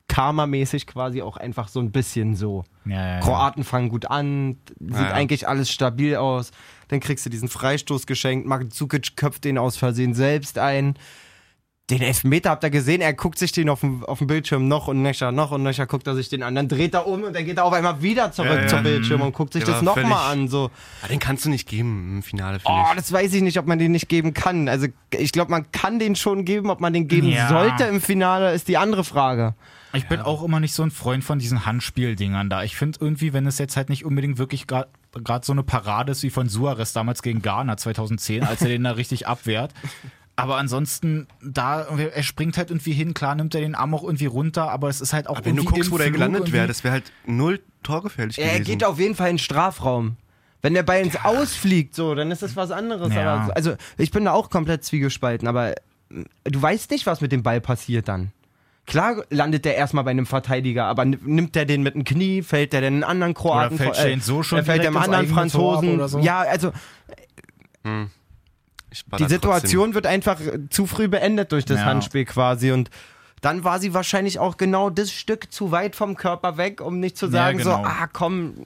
karmamäßig 0.07 0.87
quasi 0.87 1.21
auch 1.21 1.35
einfach 1.35 1.67
so 1.67 1.81
ein 1.81 1.91
bisschen 1.91 2.37
so. 2.37 2.63
Ja, 2.85 2.95
ja, 2.95 3.13
ja. 3.15 3.19
Kroaten 3.19 3.65
fangen 3.65 3.89
gut 3.89 4.05
an, 4.05 4.57
sieht 4.79 4.95
Ja, 4.95 5.01
ja. 5.09 5.13
eigentlich 5.13 5.47
alles 5.47 5.69
stabil 5.69 6.15
aus. 6.15 6.51
Dann 6.87 7.01
kriegst 7.01 7.25
du 7.25 7.29
diesen 7.29 7.49
Freistoß 7.49 8.07
geschenkt, 8.07 8.47
Mandzukic 8.47 9.17
köpft 9.17 9.43
den 9.43 9.57
aus 9.57 9.75
Versehen 9.75 10.13
selbst 10.13 10.57
ein. 10.57 10.95
Den 11.89 12.01
Elfmeter 12.01 12.51
habt 12.51 12.63
ihr 12.63 12.69
gesehen, 12.69 13.01
er 13.01 13.13
guckt 13.13 13.39
sich 13.39 13.51
den 13.51 13.67
auf 13.69 13.79
dem, 13.79 14.03
auf 14.05 14.19
dem 14.19 14.27
Bildschirm 14.27 14.67
noch 14.67 14.87
und 14.87 15.01
nöcher, 15.01 15.31
noch 15.31 15.51
und 15.51 15.63
nöcher, 15.63 15.87
guckt 15.87 16.05
er 16.05 16.15
sich 16.15 16.29
den 16.29 16.43
an, 16.43 16.53
dann 16.53 16.67
dreht 16.67 16.93
er 16.93 17.07
um 17.07 17.23
und 17.23 17.35
dann 17.35 17.45
geht 17.45 17.57
er 17.57 17.65
auf 17.65 17.73
einmal 17.73 18.01
wieder 18.03 18.31
zurück 18.31 18.51
Ja, 18.51 18.61
ja. 18.61 18.67
zum 18.67 18.83
Bildschirm 18.83 19.21
und 19.21 19.33
guckt 19.33 19.53
sich 19.53 19.63
das 19.63 19.81
nochmal 19.81 20.31
an. 20.31 20.47
So. 20.47 20.69
Ah, 21.03 21.07
den 21.07 21.19
kannst 21.19 21.45
du 21.45 21.49
nicht 21.49 21.67
geben 21.67 22.17
im 22.17 22.23
Finale, 22.23 22.59
finde 22.59 22.79
Oh, 22.79 22.85
ich. 22.91 22.95
das 22.95 23.11
weiß 23.11 23.33
ich 23.33 23.41
nicht, 23.41 23.57
ob 23.57 23.65
man 23.65 23.79
den 23.79 23.91
nicht 23.91 24.07
geben 24.07 24.33
kann. 24.33 24.69
Also 24.69 24.87
ich 25.17 25.31
glaube, 25.31 25.49
man 25.51 25.71
kann 25.71 25.97
den 25.99 26.15
schon 26.15 26.45
geben, 26.45 26.69
ob 26.69 26.79
man 26.79 26.93
den 26.93 27.07
geben 27.07 27.29
Ja. 27.29 27.49
sollte 27.49 27.85
im 27.85 28.01
Finale, 28.01 28.53
ist 28.53 28.67
die 28.67 28.77
andere 28.77 29.03
Frage. 29.03 29.55
Ich 29.93 30.07
bin 30.07 30.19
auch 30.21 30.43
immer 30.43 30.59
nicht 30.59 30.75
so 30.75 30.83
ein 30.83 30.91
Freund 30.91 31.23
von 31.23 31.39
diesen 31.39 31.65
Handspieldingern 31.65 32.47
da. 32.51 32.61
Ich 32.63 32.75
finde 32.75 32.99
irgendwie, 33.01 33.33
wenn 33.33 33.47
es 33.47 33.57
jetzt 33.57 33.75
halt 33.75 33.89
nicht 33.89 34.05
unbedingt 34.05 34.37
wirklich 34.37 34.67
gerade 34.67 34.87
so 35.41 35.51
eine 35.51 35.63
Parade 35.63 36.11
ist 36.11 36.21
wie 36.21 36.29
von 36.29 36.47
Suarez 36.47 36.93
damals 36.93 37.23
gegen 37.23 37.41
Ghana 37.41 37.75
2010, 37.75 38.43
als 38.43 38.61
er 38.61 38.67
den 38.67 38.83
da 38.83 38.91
richtig 38.91 39.25
abwehrt. 39.27 39.73
Aber 40.41 40.57
ansonsten, 40.57 41.27
da, 41.41 41.81
er 41.83 42.23
springt 42.23 42.57
halt 42.57 42.69
irgendwie 42.71 42.93
hin, 42.93 43.13
klar 43.13 43.35
nimmt 43.35 43.53
er 43.55 43.61
den 43.61 43.75
Arm 43.75 43.93
auch 43.93 44.03
irgendwie 44.03 44.25
runter, 44.25 44.69
aber 44.71 44.89
es 44.89 45.01
ist 45.01 45.13
halt 45.13 45.27
auch 45.27 45.37
Aber 45.37 45.45
wenn 45.45 45.55
du 45.55 45.61
irgendwie 45.63 45.75
guckst, 45.79 45.91
wo 45.91 45.97
der 45.97 46.11
gelandet 46.11 46.41
irgendwie- 46.41 46.53
wäre, 46.53 46.67
das 46.67 46.83
wäre 46.83 46.93
halt 46.93 47.11
null 47.25 47.59
torgefährlich 47.83 48.35
gewesen. 48.37 48.51
Er 48.53 48.59
geht 48.61 48.83
auf 48.83 48.99
jeden 48.99 49.15
Fall 49.15 49.29
in 49.29 49.35
den 49.35 49.39
Strafraum. 49.39 50.17
Wenn 50.61 50.73
der 50.73 50.83
Ball 50.83 51.01
ins 51.01 51.15
Ausfliegt, 51.23 51.95
so, 51.95 52.15
dann 52.15 52.31
ist 52.31 52.41
das 52.41 52.55
was 52.57 52.71
anderes. 52.71 53.13
Ja. 53.13 53.35
Aber, 53.35 53.55
also 53.55 53.75
ich 53.97 54.11
bin 54.11 54.25
da 54.25 54.33
auch 54.33 54.49
komplett 54.49 54.83
zwiegespalten, 54.83 55.47
aber 55.47 55.75
du 56.43 56.61
weißt 56.61 56.91
nicht, 56.91 57.05
was 57.05 57.21
mit 57.21 57.31
dem 57.31 57.43
Ball 57.43 57.61
passiert 57.61 58.07
dann. 58.07 58.31
Klar 58.85 59.23
landet 59.29 59.65
der 59.65 59.75
erstmal 59.75 60.03
bei 60.03 60.11
einem 60.11 60.25
Verteidiger, 60.25 60.85
aber 60.85 61.05
nimmt 61.05 61.53
der 61.55 61.65
den 61.65 61.83
mit 61.83 61.93
dem 61.93 62.03
Knie, 62.03 62.41
fällt 62.41 62.73
der 62.73 62.81
den 62.81 62.95
einen 62.95 63.03
anderen 63.03 63.33
Kroaten 63.35 63.75
Oder 63.75 63.83
fällt 63.93 64.05
äh, 64.05 64.09
den 64.09 64.19
so 64.21 64.41
schon 64.43 64.65
fällt 64.65 64.83
dem 64.83 64.97
anderen 64.97 65.27
Franzosen. 65.27 65.93
oder 65.93 66.09
so? 66.09 66.19
Ja, 66.19 66.39
also 66.39 66.73
war 67.83 68.07
die 69.19 69.25
Situation 69.25 69.93
wird 69.93 70.05
einfach 70.05 70.39
äh, 70.41 70.59
zu 70.69 70.85
früh 70.87 71.07
beendet 71.07 71.51
durch 71.51 71.65
das 71.65 71.79
Ja. 71.79 71.85
Handspiel 71.85 72.25
quasi 72.25 72.71
und 72.71 72.89
dann 73.41 73.63
war 73.63 73.79
sie 73.79 73.93
wahrscheinlich 73.93 74.39
auch 74.39 74.57
genau 74.57 74.89
das 74.89 75.11
Stück 75.11 75.51
zu 75.51 75.71
weit 75.71 75.95
vom 75.95 76.15
Körper 76.17 76.57
weg, 76.57 76.81
um 76.81 76.99
nicht 76.99 77.17
zu 77.17 77.27
Ja, 77.27 77.31
sagen 77.31 77.57
genau. 77.59 77.77
so, 77.77 77.83
ah 77.85 78.07
komm, 78.11 78.65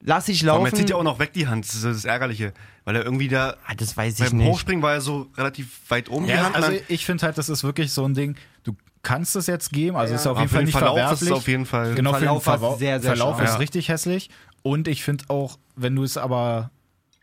lass 0.00 0.28
ich 0.28 0.38
Trotzdem. 0.40 0.48
Aber 0.50 0.58
laufen. 0.64 0.74
er 0.74 0.78
zieht 0.78 0.90
ja 0.90 0.96
auch 0.96 1.02
noch 1.04 1.18
weg 1.18 1.32
die 1.32 1.46
Hand, 1.46 1.66
das 1.68 1.74
ist 1.76 1.84
das 1.84 2.04
Ärgerliche. 2.04 2.52
Weil 2.84 2.96
er 2.96 3.04
irgendwie 3.04 3.28
da, 3.28 3.56
ah, 3.66 3.74
das 3.76 3.96
weiß 3.96 4.18
ich 4.18 4.28
beim 4.30 4.38
nicht. 4.38 4.48
Hochspringen 4.48 4.82
war 4.82 4.94
er 4.94 5.00
so 5.00 5.28
relativ 5.36 5.68
weit 5.88 6.08
oben 6.10 6.26
die 6.26 6.32
Ja, 6.32 6.44
Hand. 6.46 6.56
also 6.56 6.70
dann- 6.72 6.80
ich 6.88 7.06
finde 7.06 7.24
halt, 7.26 7.38
das 7.38 7.48
ist 7.48 7.62
wirklich 7.62 7.92
so 7.92 8.04
ein 8.04 8.14
Ding, 8.14 8.34
du 8.64 8.72
kannst 9.04 9.36
es 9.36 9.46
jetzt 9.46 9.72
geben, 9.72 9.96
also 9.96 10.14
ist 10.14 10.26
auf 10.26 10.32
Aber 10.32 10.40
jeden 10.40 10.52
Fall 10.52 10.64
nicht 10.64 10.72
Verlauf 10.76 10.98
verwerflich. 10.98 11.30
ist 11.30 11.36
auf 11.36 11.46
jeden 11.46 11.66
Fall. 11.66 11.94
genau, 11.94 12.12
Verlauf 12.14 12.42
Verlauf, 12.42 12.78
sehr, 12.80 13.00
sehr 13.00 13.14
Verlauf 13.14 13.40
ist 13.40 13.50
Ja. 13.50 13.56
richtig 13.58 13.88
hässlich. 13.88 14.30
Und 14.62 14.88
ich 14.88 15.04
finde 15.04 15.24
auch, 15.28 15.58
wenn 15.76 15.94
du 15.94 16.02
es 16.02 16.16
aber, 16.16 16.70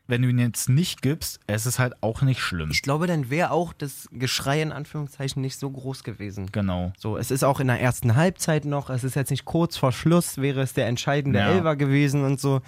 wenn 0.09 0.21
du 0.23 0.27
ihn 0.29 0.39
jetzt 0.39 0.67
nicht 0.69 1.01
gibst, 1.01 1.39
es 1.47 1.65
ist 1.65 1.79
halt 1.79 1.93
auch 2.01 2.21
nicht 2.21 2.41
schlimm. 2.41 2.69
Ich 2.71 2.81
glaube, 2.81 3.07
dann 3.07 3.29
wäre 3.29 3.51
auch 3.51 3.71
das 3.73 4.09
Geschrei 4.11 4.61
in 4.61 4.71
Anführungszeichen 4.71 5.41
nicht 5.41 5.57
so 5.57 5.69
groß 5.69 6.03
gewesen. 6.03 6.47
Genau. 6.51 6.91
So, 6.97 7.17
es 7.17 7.31
ist 7.31 7.43
auch 7.43 7.59
in 7.59 7.67
der 7.67 7.79
ersten 7.79 8.15
Halbzeit 8.15 8.65
noch, 8.65 8.89
es 8.89 9.03
ist 9.03 9.15
jetzt 9.15 9.29
nicht 9.29 9.45
kurz 9.45 9.77
vor 9.77 9.91
Schluss, 9.91 10.37
wäre 10.39 10.61
es 10.61 10.73
der 10.73 10.87
entscheidende 10.87 11.39
Ja. 11.39 11.49
Elfer 11.51 11.75
gewesen 11.75 12.23
und 12.25 12.39
so. 12.39 12.61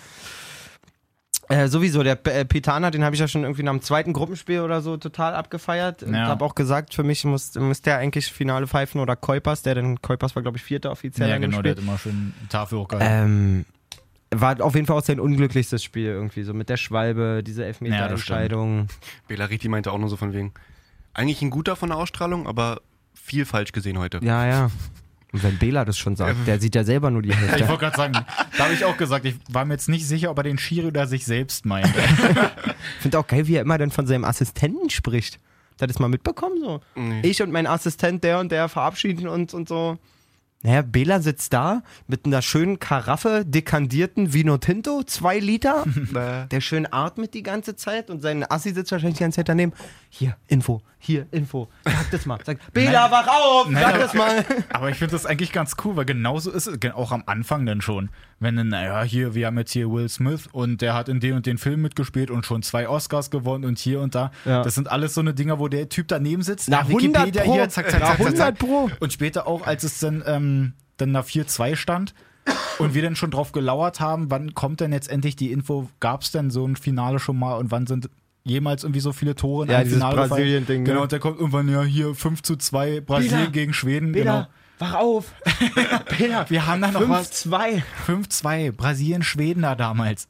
Äh, 1.50 1.68
sowieso, 1.68 2.02
der 2.02 2.18
äh, 2.28 2.46
Pitana, 2.46 2.92
den 2.92 3.04
habe 3.04 3.14
ich 3.14 3.20
ja 3.20 3.28
schon 3.28 3.44
irgendwie 3.44 3.64
nach 3.64 3.74
dem 3.74 3.82
zweiten 3.82 4.14
Gruppenspiel 4.14 4.62
oder 4.62 4.82
so 4.82 4.96
total 4.96 5.34
abgefeiert. 5.36 6.02
Und 6.02 6.14
Ja. 6.14 6.28
habe 6.28 6.46
auch 6.46 6.56
gesagt, 6.56 6.94
für 6.94 7.04
mich 7.04 7.26
muss, 7.26 7.56
muss 7.56 7.82
der 7.82 7.98
eigentlich 7.98 8.32
Finale 8.32 8.68
pfeifen 8.68 9.02
oder 9.02 9.18
Kuipers, 9.18 9.62
der 9.62 9.76
denn, 9.76 10.02
Kuipers 10.02 10.34
war 10.36 10.44
glaube 10.44 10.58
ich 10.60 10.64
vierter 10.64 10.92
offiziell 10.92 11.28
Ja, 11.30 11.38
genau, 11.40 11.62
der 11.62 11.72
Spiel. 11.72 11.72
hat 11.72 11.80
immer 11.80 11.98
schön 11.98 12.34
Tafel 12.50 12.78
hochgehalten. 12.80 13.66
Ähm, 13.66 13.66
war 14.34 14.62
auf 14.62 14.76
jeden 14.76 14.88
Fall 14.88 14.98
auch 14.98 15.04
sein 15.04 15.20
unglücklichstes 15.20 15.84
Spiel 15.84 16.06
irgendwie, 16.06 16.44
so 16.44 16.54
mit 16.54 16.70
der 16.70 16.78
Schwalbe, 16.78 17.44
diese 17.46 17.66
Elfmeter-Entscheidung. 17.66 18.88
Belariti 19.28 19.68
meinte 19.70 19.92
auch 19.92 19.98
nur 19.98 20.10
so 20.10 20.18
von 20.18 20.34
wegen, 20.34 20.54
eigentlich 21.14 21.42
ein 21.42 21.50
guter 21.50 21.76
von 21.76 21.90
der 21.90 21.98
Ausstrahlung, 21.98 22.48
aber 22.48 22.82
viel 23.14 23.46
falsch 23.46 23.72
gesehen 23.74 23.98
heute. 24.00 24.20
Ja, 24.24 24.48
ja. 24.48 24.72
Und 25.34 25.44
wenn 25.44 25.58
Bela 25.58 25.86
das 25.86 25.98
schon 25.98 26.16
sagt, 26.18 26.46
der 26.46 26.60
sieht 26.60 26.76
ja 26.76 26.84
selber 26.84 27.10
nur 27.10 27.22
die 27.22 27.30
Ich 27.30 27.38
Hälfte. 27.38 27.68
wollte 27.70 27.86
gerade 27.86 27.96
sagen, 27.98 28.14
da 28.58 28.64
habe 28.66 28.74
ich 28.74 28.84
auch 28.84 28.98
gesagt, 28.98 29.24
ich 29.26 29.36
war 29.50 29.64
mir 29.64 29.76
jetzt 29.76 29.88
nicht 29.88 30.06
sicher, 30.06 30.30
ob 30.30 30.38
er 30.38 30.44
den 30.44 30.58
Schiri 30.58 30.88
oder 30.88 31.08
sich 31.08 31.26
selbst 31.26 31.66
meint. 31.66 31.90
Ich 32.98 33.02
finde 33.04 33.20
auch 33.20 33.28
geil, 33.28 33.48
wie 33.48 33.56
er 33.56 33.62
immer 33.62 33.78
dann 33.78 33.92
von 33.92 34.08
seinem 34.08 34.24
Assistenten 34.26 34.90
spricht. 34.90 35.36
Hat 35.74 35.82
er 35.82 35.88
das 35.88 36.00
mal 36.00 36.08
mitbekommen? 36.10 36.56
So? 36.60 36.82
Nee. 36.96 37.22
Ich 37.24 37.42
und 37.42 37.52
mein 37.52 37.68
Assistent, 37.68 38.24
der 38.24 38.40
und 38.40 38.52
der 38.52 38.70
verabschieden 38.70 39.28
uns 39.28 39.54
und 39.54 39.68
so. 39.70 39.98
Naja, 40.64 40.84
Bela 40.84 41.22
sitzt 41.22 41.54
da 41.54 41.82
mit 42.08 42.26
einer 42.26 42.42
schönen 42.42 42.80
Karaffe 42.80 43.44
dekandierten 43.46 44.34
Vino 44.34 44.58
Tinto, 44.58 45.04
zwei 45.04 45.40
Liter. 45.40 45.86
der 46.52 46.62
schön 46.62 46.88
atmet 46.92 47.34
die 47.34 47.44
ganze 47.44 47.76
Zeit 47.76 48.10
und 48.10 48.22
sein 48.22 48.50
Assi 48.50 48.72
sitzt 48.74 48.92
wahrscheinlich 48.92 49.18
die 49.18 49.24
ganze 49.24 49.38
Zeit 49.38 49.50
daneben. 49.50 49.74
Hier, 50.10 50.36
Info, 50.48 50.82
hier, 51.00 51.26
Info. 51.32 51.70
Sag 51.84 52.12
das 52.12 52.26
mal. 52.26 52.38
Sag, 52.44 52.60
Bela, 52.74 53.10
wach 53.10 53.28
auf! 53.28 53.68
Sag 53.72 53.98
das 53.98 54.14
mal. 54.14 54.46
Aber 54.74 54.90
ich 54.90 54.98
finde 54.98 55.14
das 55.14 55.26
eigentlich 55.26 55.52
ganz 55.52 55.76
cool, 55.84 55.96
weil 55.96 56.06
genauso 56.06 56.52
ist 56.52 56.68
es, 56.68 56.92
auch 56.94 57.12
am 57.12 57.24
Anfang 57.26 57.66
dann 57.66 57.82
schon. 57.82 58.10
Wenn 58.40 58.56
dann, 58.56 58.70
naja, 58.70 59.04
hier, 59.04 59.34
wir 59.36 59.48
haben 59.48 59.58
jetzt 59.58 59.72
hier 59.72 59.90
Will 59.90 60.10
Smith 60.10 60.50
und 60.52 60.82
der 60.82 60.94
hat 60.94 61.10
in 61.10 61.20
den 61.20 61.36
und 61.36 61.46
den 61.46 61.58
Film 61.58 61.82
mitgespielt 61.82 62.30
und 62.30 62.46
schon 62.46 62.62
zwei 62.62 62.90
Oscars 62.90 63.32
gewonnen 63.32 63.66
und 63.66 63.80
hier 63.80 64.02
und 64.02 64.16
da. 64.16 64.32
Ja. 64.46 64.64
Das 64.64 64.76
sind 64.76 64.92
alles 64.92 65.14
so 65.14 65.22
eine 65.22 65.34
Dinger, 65.34 65.60
wo 65.60 65.68
der 65.68 65.90
Typ 65.90 66.08
daneben 66.08 66.42
sitzt. 66.42 66.70
Na, 66.70 66.82
nach 66.82 66.90
Wikipedia 66.90 67.44
100 67.44 67.46
Pro. 67.46 67.54
hier, 67.54 67.70
zack, 67.70 67.90
zack, 67.90 68.02
zack, 68.02 68.10
zack, 68.10 68.20
100 68.20 68.38
zack. 68.38 68.60
Pro. 68.60 68.90
Und 69.00 69.14
später 69.14 69.48
auch, 69.48 69.66
als 69.66 69.84
es 69.84 70.00
dann, 70.00 70.24
ähm, 70.26 70.51
dann 70.98 71.12
nach 71.12 71.26
4-2 71.26 71.76
stand 71.76 72.14
und 72.80 72.94
wir 72.94 73.02
dann 73.02 73.16
schon 73.16 73.32
drauf 73.32 73.52
gelauert 73.52 74.00
haben, 74.00 74.30
wann 74.32 74.54
kommt 74.54 74.80
denn 74.80 74.92
jetzt 74.94 75.10
endlich 75.10 75.36
die 75.36 75.52
Info, 75.52 75.90
gab 76.00 76.22
es 76.24 76.32
denn 76.32 76.50
so 76.52 76.66
ein 76.66 76.76
Finale 76.76 77.20
schon 77.20 77.38
mal 77.38 77.56
und 77.56 77.72
wann 77.72 77.86
sind 77.88 78.10
jemals 78.44 78.84
irgendwie 78.84 79.00
so 79.02 79.12
viele 79.14 79.36
Tore 79.36 79.66
in 79.66 79.72
Ja, 79.72 79.78
einem 79.80 79.90
Finale 79.92 80.14
gefallen? 80.16 80.30
Brasilien-Ding, 80.30 80.86
Genau, 80.86 80.98
ne? 80.98 81.04
und 81.04 81.12
der 81.12 81.20
kommt 81.20 81.40
irgendwann, 81.40 81.70
ja, 81.70 81.84
hier 81.84 82.16
5 82.16 82.42
zu 82.42 82.56
2, 82.56 83.02
Brasilien 83.02 83.38
Bela, 83.40 83.52
gegen 83.52 83.74
Schweden, 83.74 84.12
Bela, 84.12 84.50
genau. 84.80 84.92
wach 84.92 85.00
auf. 85.00 85.26
Bela, 86.18 86.50
Wir 86.50 86.66
haben 86.66 86.82
da 86.82 86.92
noch 86.92 87.08
was. 87.08 87.46
5-2. 87.46 87.84
5-2, 88.08 88.72
Brasilien, 88.72 89.22
Schweden 89.24 89.62
da 89.62 89.76
damals. 89.76 90.28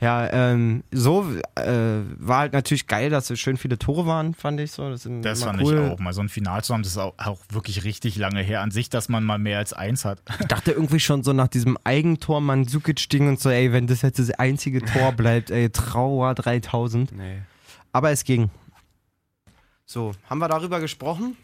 Ja, 0.00 0.28
ähm, 0.32 0.82
so 0.90 1.24
äh, 1.54 2.00
war 2.18 2.38
halt 2.40 2.52
natürlich 2.52 2.86
geil, 2.88 3.10
dass 3.10 3.28
so 3.28 3.36
schön 3.36 3.56
viele 3.56 3.78
Tore 3.78 4.06
waren, 4.06 4.34
fand 4.34 4.58
ich 4.60 4.72
so. 4.72 4.90
Das, 4.90 5.08
Das 5.22 5.44
fand 5.44 5.62
cool. 5.62 5.74
ich 5.86 5.92
auch. 5.92 5.98
Mal 6.00 6.12
so 6.12 6.20
ein 6.20 6.28
Final 6.28 6.62
zu 6.64 6.74
haben, 6.74 6.82
das 6.82 6.92
ist 6.92 6.98
auch, 6.98 7.14
auch 7.16 7.38
wirklich 7.50 7.84
richtig 7.84 8.16
lange 8.16 8.42
her 8.42 8.60
an 8.60 8.70
sich, 8.72 8.90
dass 8.90 9.08
man 9.08 9.24
mal 9.24 9.38
mehr 9.38 9.58
als 9.58 9.72
eins 9.72 10.04
hat. 10.04 10.20
Ich 10.40 10.46
dachte 10.46 10.72
irgendwie 10.72 11.00
schon 11.00 11.22
so 11.22 11.32
nach 11.32 11.48
diesem 11.48 11.78
Eigentor 11.84 12.40
Mandzukic-Ding 12.40 13.28
und 13.28 13.40
so, 13.40 13.50
ey, 13.50 13.72
wenn 13.72 13.86
das 13.86 14.02
jetzt 14.02 14.18
das 14.18 14.30
einzige 14.32 14.82
Tor 14.84 15.12
bleibt, 15.16 15.50
ey, 15.50 15.70
Trauer 15.70 16.34
3000. 16.34 17.12
Nee. 17.12 17.38
Aber 17.92 18.10
es 18.10 18.24
ging. 18.24 18.50
So, 19.86 20.12
haben 20.28 20.38
wir 20.38 20.48
darüber 20.48 20.80
gesprochen? 20.80 21.36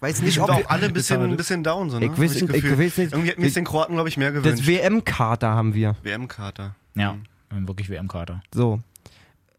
Weiß 0.00 0.20
nicht, 0.22 0.34
Sind 0.34 0.42
ob 0.42 0.50
wir 0.50 0.58
wir, 0.58 0.66
auch 0.66 0.70
alle 0.70 0.86
ein 0.86 0.92
bisschen, 0.92 1.22
ein 1.22 1.36
bisschen 1.36 1.64
down, 1.64 1.90
so, 1.90 1.98
ne? 1.98 2.04
Ich 2.06 2.10
Hab 2.12 2.18
weiß- 2.18 2.26
das 2.28 2.36
ich 2.42 2.46
Gefühl. 2.48 2.78
weiß 2.78 2.98
nicht. 2.98 3.12
Irgendwie 3.12 3.30
hätten 3.30 3.42
wir 3.42 3.48
es 3.48 3.54
den 3.54 3.64
Kroaten, 3.64 3.94
glaube 3.94 4.08
ich, 4.08 4.16
mehr 4.16 4.30
das 4.30 4.42
gewünscht. 4.42 4.66
WM-Kater 4.66 5.48
haben 5.48 5.74
wir. 5.74 5.96
WM-Kater. 6.02 6.74
Ja, 6.94 7.16
wir 7.48 7.56
haben 7.56 7.68
wirklich 7.68 7.90
WM-Kater. 7.90 8.42
So. 8.54 8.80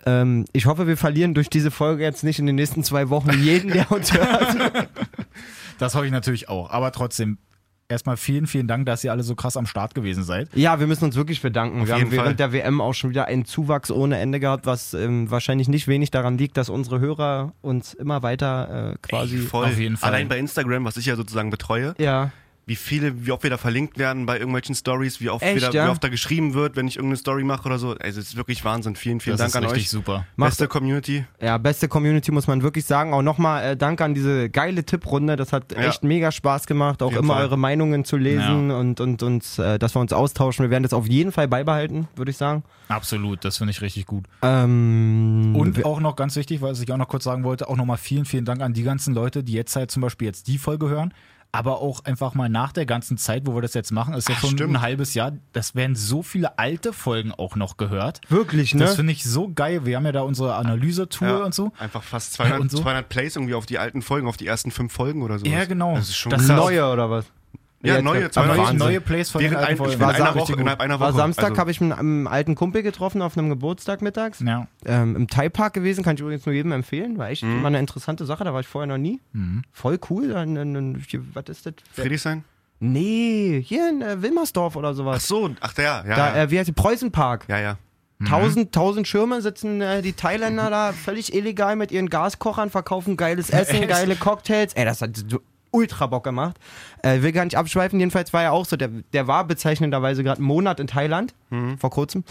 Ähm, 0.05 0.45
ich 0.53 0.65
hoffe, 0.65 0.87
wir 0.87 0.97
verlieren 0.97 1.33
durch 1.33 1.49
diese 1.49 1.71
Folge 1.71 2.03
jetzt 2.03 2.23
nicht 2.23 2.39
in 2.39 2.45
den 2.45 2.55
nächsten 2.55 2.83
zwei 2.83 3.09
Wochen 3.09 3.31
jeden, 3.41 3.71
der 3.71 3.91
uns 3.91 4.13
hört. 4.13 4.89
Das 5.79 5.95
hoffe 5.95 6.05
ich 6.05 6.11
natürlich 6.11 6.49
auch. 6.49 6.69
Aber 6.71 6.91
trotzdem, 6.91 7.37
erstmal 7.87 8.17
vielen, 8.17 8.47
vielen 8.47 8.67
Dank, 8.67 8.85
dass 8.85 9.03
ihr 9.03 9.11
alle 9.11 9.23
so 9.23 9.33
krass 9.33 9.55
am 9.55 9.65
Start 9.65 9.95
gewesen 9.95 10.23
seid. 10.23 10.49
Ja, 10.53 10.79
wir 10.79 10.87
müssen 10.87 11.05
uns 11.05 11.15
wirklich 11.15 11.41
bedanken. 11.41 11.81
Auf 11.81 11.87
wir 11.87 11.95
haben 11.95 12.07
Fall. 12.07 12.17
während 12.17 12.39
der 12.39 12.51
WM 12.51 12.81
auch 12.81 12.93
schon 12.93 13.09
wieder 13.09 13.25
einen 13.25 13.45
Zuwachs 13.45 13.89
ohne 13.89 14.19
Ende 14.19 14.39
gehabt, 14.41 14.65
was 14.65 14.93
ähm, 14.93 15.31
wahrscheinlich 15.31 15.69
nicht 15.69 15.87
wenig 15.87 16.11
daran 16.11 16.37
liegt, 16.37 16.57
dass 16.57 16.69
unsere 16.69 16.99
Hörer 16.99 17.53
uns 17.61 17.93
immer 17.93 18.23
weiter 18.23 18.91
äh, 18.91 18.97
quasi. 19.01 19.37
Voll. 19.37 19.67
auf 19.67 19.79
jeden 19.79 19.95
Fall. 19.95 20.13
Allein 20.13 20.27
bei 20.27 20.37
Instagram, 20.37 20.83
was 20.83 20.97
ich 20.97 21.05
ja 21.05 21.15
sozusagen 21.15 21.49
betreue, 21.49 21.95
ja. 21.97 22.31
Wie 22.69 22.75
viele, 22.75 23.25
wie 23.25 23.31
oft 23.31 23.41
wir 23.43 23.49
da 23.49 23.57
verlinkt 23.57 23.97
werden 23.97 24.25
bei 24.27 24.37
irgendwelchen 24.37 24.75
Stories, 24.75 25.19
wie 25.19 25.29
oft, 25.29 25.43
Echt, 25.43 25.55
wieder, 25.55 25.71
ja? 25.71 25.87
wie 25.87 25.89
oft 25.89 26.03
da 26.03 26.07
geschrieben 26.07 26.53
wird, 26.53 26.75
wenn 26.75 26.87
ich 26.87 26.97
irgendeine 26.97 27.17
Story 27.17 27.43
mache 27.43 27.65
oder 27.65 27.79
so. 27.79 27.89
Also 27.99 28.19
es 28.19 28.27
ist 28.29 28.35
wirklich 28.37 28.63
Wahnsinn. 28.63 28.95
Vielen, 28.95 29.19
vielen 29.19 29.37
das 29.37 29.39
Dank 29.39 29.49
ist 29.49 29.55
an 29.55 29.63
richtig 29.75 29.83
euch. 29.83 29.89
super. 29.89 30.25
Beste 30.37 30.67
Community. 30.67 31.25
Ja, 31.41 31.57
beste 31.57 31.87
Community 31.87 32.31
muss 32.31 32.45
man 32.47 32.61
wirklich 32.61 32.85
sagen. 32.85 33.13
Auch 33.13 33.23
nochmal 33.23 33.71
äh, 33.71 33.75
Dank 33.75 33.99
an 34.01 34.13
diese 34.13 34.49
geile 34.51 34.83
Tipprunde. 34.83 35.35
Das 35.35 35.51
hat 35.51 35.71
Ja. 35.71 35.79
echt 35.89 36.03
mega 36.03 36.31
Spaß 36.31 36.67
gemacht, 36.67 37.01
auch 37.01 37.11
immer 37.11 37.33
Fall. 37.33 37.43
eure 37.43 37.57
Meinungen 37.57 38.05
zu 38.05 38.15
lesen 38.17 38.69
und, 38.71 38.99
und, 39.01 39.23
und 39.23 39.59
äh, 39.59 39.79
dass 39.79 39.95
wir 39.95 39.99
uns 39.99 40.13
austauschen. 40.13 40.63
Wir 40.63 40.69
werden 40.69 40.83
das 40.83 40.93
auf 40.93 41.07
jeden 41.07 41.31
Fall 41.31 41.47
beibehalten, 41.47 42.07
würde 42.15 42.29
ich 42.31 42.37
sagen. 42.37 42.63
Absolut, 42.87 43.43
das 43.43 43.57
finde 43.57 43.71
ich 43.71 43.81
richtig 43.81 44.05
gut. 44.05 44.25
Ähm, 44.73 45.55
Und 45.55 45.83
auch 45.85 45.99
noch 45.99 46.15
ganz 46.15 46.35
wichtig, 46.35 46.61
was 46.61 46.79
ich 46.81 46.91
auch 46.91 46.97
noch 46.97 47.07
kurz 47.07 47.23
sagen 47.23 47.43
wollte, 47.43 47.67
auch 47.67 47.75
nochmal 47.77 47.97
vielen, 47.97 48.25
vielen 48.25 48.45
Dank 48.45 48.61
an 48.61 48.73
die 48.73 48.83
ganzen 48.83 49.13
Leute, 49.13 49.43
die 49.43 49.53
jetzt 49.53 49.75
halt 49.75 49.91
zum 49.91 50.01
Beispiel 50.01 50.27
jetzt 50.27 50.47
die 50.47 50.57
Folge 50.57 50.89
hören, 50.89 51.13
aber 51.51 51.81
auch 51.81 52.05
einfach 52.05 52.35
mal 52.35 52.47
nach 52.49 52.71
der 52.71 52.85
ganzen 52.85 53.17
Zeit, 53.17 53.43
wo 53.47 53.55
wir 53.55 53.61
das 53.61 53.73
jetzt 53.73 53.91
machen, 53.91 54.13
ist 54.13 54.29
ja 54.29 54.35
Ach, 54.37 54.41
schon 54.41 54.51
stimmt. 54.51 54.75
ein 54.75 54.81
halbes 54.81 55.13
Jahr, 55.15 55.31
das 55.53 55.73
werden 55.75 55.95
so 55.95 56.21
viele 56.21 56.59
alte 56.59 56.93
Folgen 56.93 57.31
auch 57.31 57.55
noch 57.55 57.77
gehört. 57.77 58.21
wirklich, 58.29 58.75
ne? 58.75 58.85
Das 58.85 58.95
finde 58.95 59.13
ich 59.13 59.23
so 59.23 59.49
geil. 59.53 59.85
Wir 59.85 59.97
haben 59.97 60.05
ja 60.05 60.11
da 60.11 60.21
unsere 60.21 60.55
Analyse-Tour 60.55 61.27
Ja, 61.27 61.37
und 61.45 61.55
so. 61.55 61.71
Einfach 61.79 62.03
fast 62.03 62.33
200, 62.33 62.59
Und 62.59 62.71
so. 62.71 62.79
200 62.81 63.09
Plays 63.09 63.35
irgendwie 63.35 63.55
auf 63.55 63.65
die 63.65 63.79
alten 63.79 64.01
Folgen, 64.01 64.27
auf 64.27 64.37
die 64.37 64.45
ersten 64.47 64.71
fünf 64.71 64.93
Folgen 64.93 65.23
oder 65.23 65.39
so. 65.39 65.45
Ja, 65.45 65.65
genau. 65.65 65.95
Das 65.95 66.09
ist 66.09 66.17
schon 66.17 66.29
Das 66.31 66.45
krass. 66.45 66.55
Neue 66.55 66.87
oder 66.91 67.09
was? 67.09 67.25
Ja, 67.81 67.95
Jetzt- 67.95 68.03
neue, 68.03 68.29
200 68.29 68.57
Neue, 68.57 68.73
neue 68.75 69.01
Plays 69.01 69.29
von 69.29 69.39
den 69.41 69.51
Während 69.51 69.65
alten 69.65 69.71
ein, 69.71 69.77
Folgen. 69.77 69.93
in 69.93 70.03
einer 70.03 70.19
War 70.25 70.35
Woche, 70.35 70.53
innerhalb 70.53 70.79
einer 70.81 70.95
Woche. 70.99 71.05
War 71.05 71.13
Samstag, 71.13 71.49
Also, 71.51 71.59
habe 71.61 71.71
ich 71.71 71.79
einen, 71.79 71.93
einen 71.93 72.27
alten 72.27 72.55
Kumpel 72.55 72.83
getroffen 72.83 73.21
auf 73.21 73.37
einem 73.37 73.47
Geburtstag 73.49 74.01
mittags. 74.01 74.41
Ja. 74.41 74.67
Ähm, 74.85 75.15
Im 75.15 75.27
Thai-Park 75.29 75.73
gewesen, 75.73 76.03
kann 76.03 76.15
ich 76.15 76.21
übrigens 76.21 76.45
nur 76.45 76.53
jedem 76.53 76.73
empfehlen. 76.73 77.17
War 77.17 77.29
echt 77.29 77.43
mal 77.43 77.67
eine 77.67 77.79
interessante 77.79 78.25
Sache, 78.25 78.43
da 78.43 78.53
war 78.53 78.59
ich 78.59 78.67
vorher 78.67 78.87
noch 78.87 78.97
nie. 78.97 79.21
Voll 79.71 79.97
cool. 80.09 80.27
Dann, 80.29 80.55
dann, 80.55 80.73
dann, 80.73 81.03
hier, 81.07 81.21
was 81.33 81.45
ist 81.47 81.65
das? 81.65 81.73
Friedrichshain? 81.93 82.43
Nee, 82.81 83.61
hier 83.65 83.89
in 83.89 84.01
äh, 84.01 84.21
Wilmersdorf 84.21 84.75
oder 84.75 84.89
Ach 84.89 84.93
sowas. 84.95 85.27
so, 85.27 85.49
ach 85.59 85.73
ja, 85.77 86.03
ja. 86.07 86.15
Da, 86.15 86.35
ja. 86.35 86.43
äh, 86.43 86.51
wie 86.51 86.59
heißt 86.59 86.67
die? 86.69 86.73
Preußenpark. 86.73 87.45
ja, 87.47 87.59
ja. 87.59 87.77
Tausend, 88.27 88.73
tausend 88.73 89.07
Schirme 89.07 89.41
sitzen 89.41 89.79
äh, 89.79 90.01
die 90.01 90.11
Thailänder 90.11 90.69
da 90.69 90.91
völlig 90.91 91.33
illegal 91.33 91.77
mit 91.77 91.89
ihren 91.93 92.09
Gaskochern, 92.09 92.69
verkaufen 92.69 93.15
geiles 93.15 93.49
Essen, 93.49 93.87
geile 93.87 94.17
Cocktails. 94.17 94.73
Ey, 94.73 94.83
das 94.83 95.01
hat 95.01 95.11
ultra 95.71 96.07
Bock 96.07 96.23
gemacht. 96.23 96.57
Äh, 97.03 97.21
will 97.21 97.31
gar 97.31 97.43
nicht 97.45 97.57
abschweifen, 97.57 97.99
jedenfalls 97.99 98.33
war 98.33 98.43
er 98.43 98.53
auch 98.53 98.65
so. 98.65 98.75
Der, 98.75 98.87
der 98.87 99.27
war 99.27 99.45
bezeichnenderweise 99.45 100.23
gerade 100.23 100.39
einen 100.39 100.47
Monat 100.47 100.79
in 100.79 100.87
Thailand, 100.87 101.33
vor 101.77 101.89
kurzem. 101.89 102.23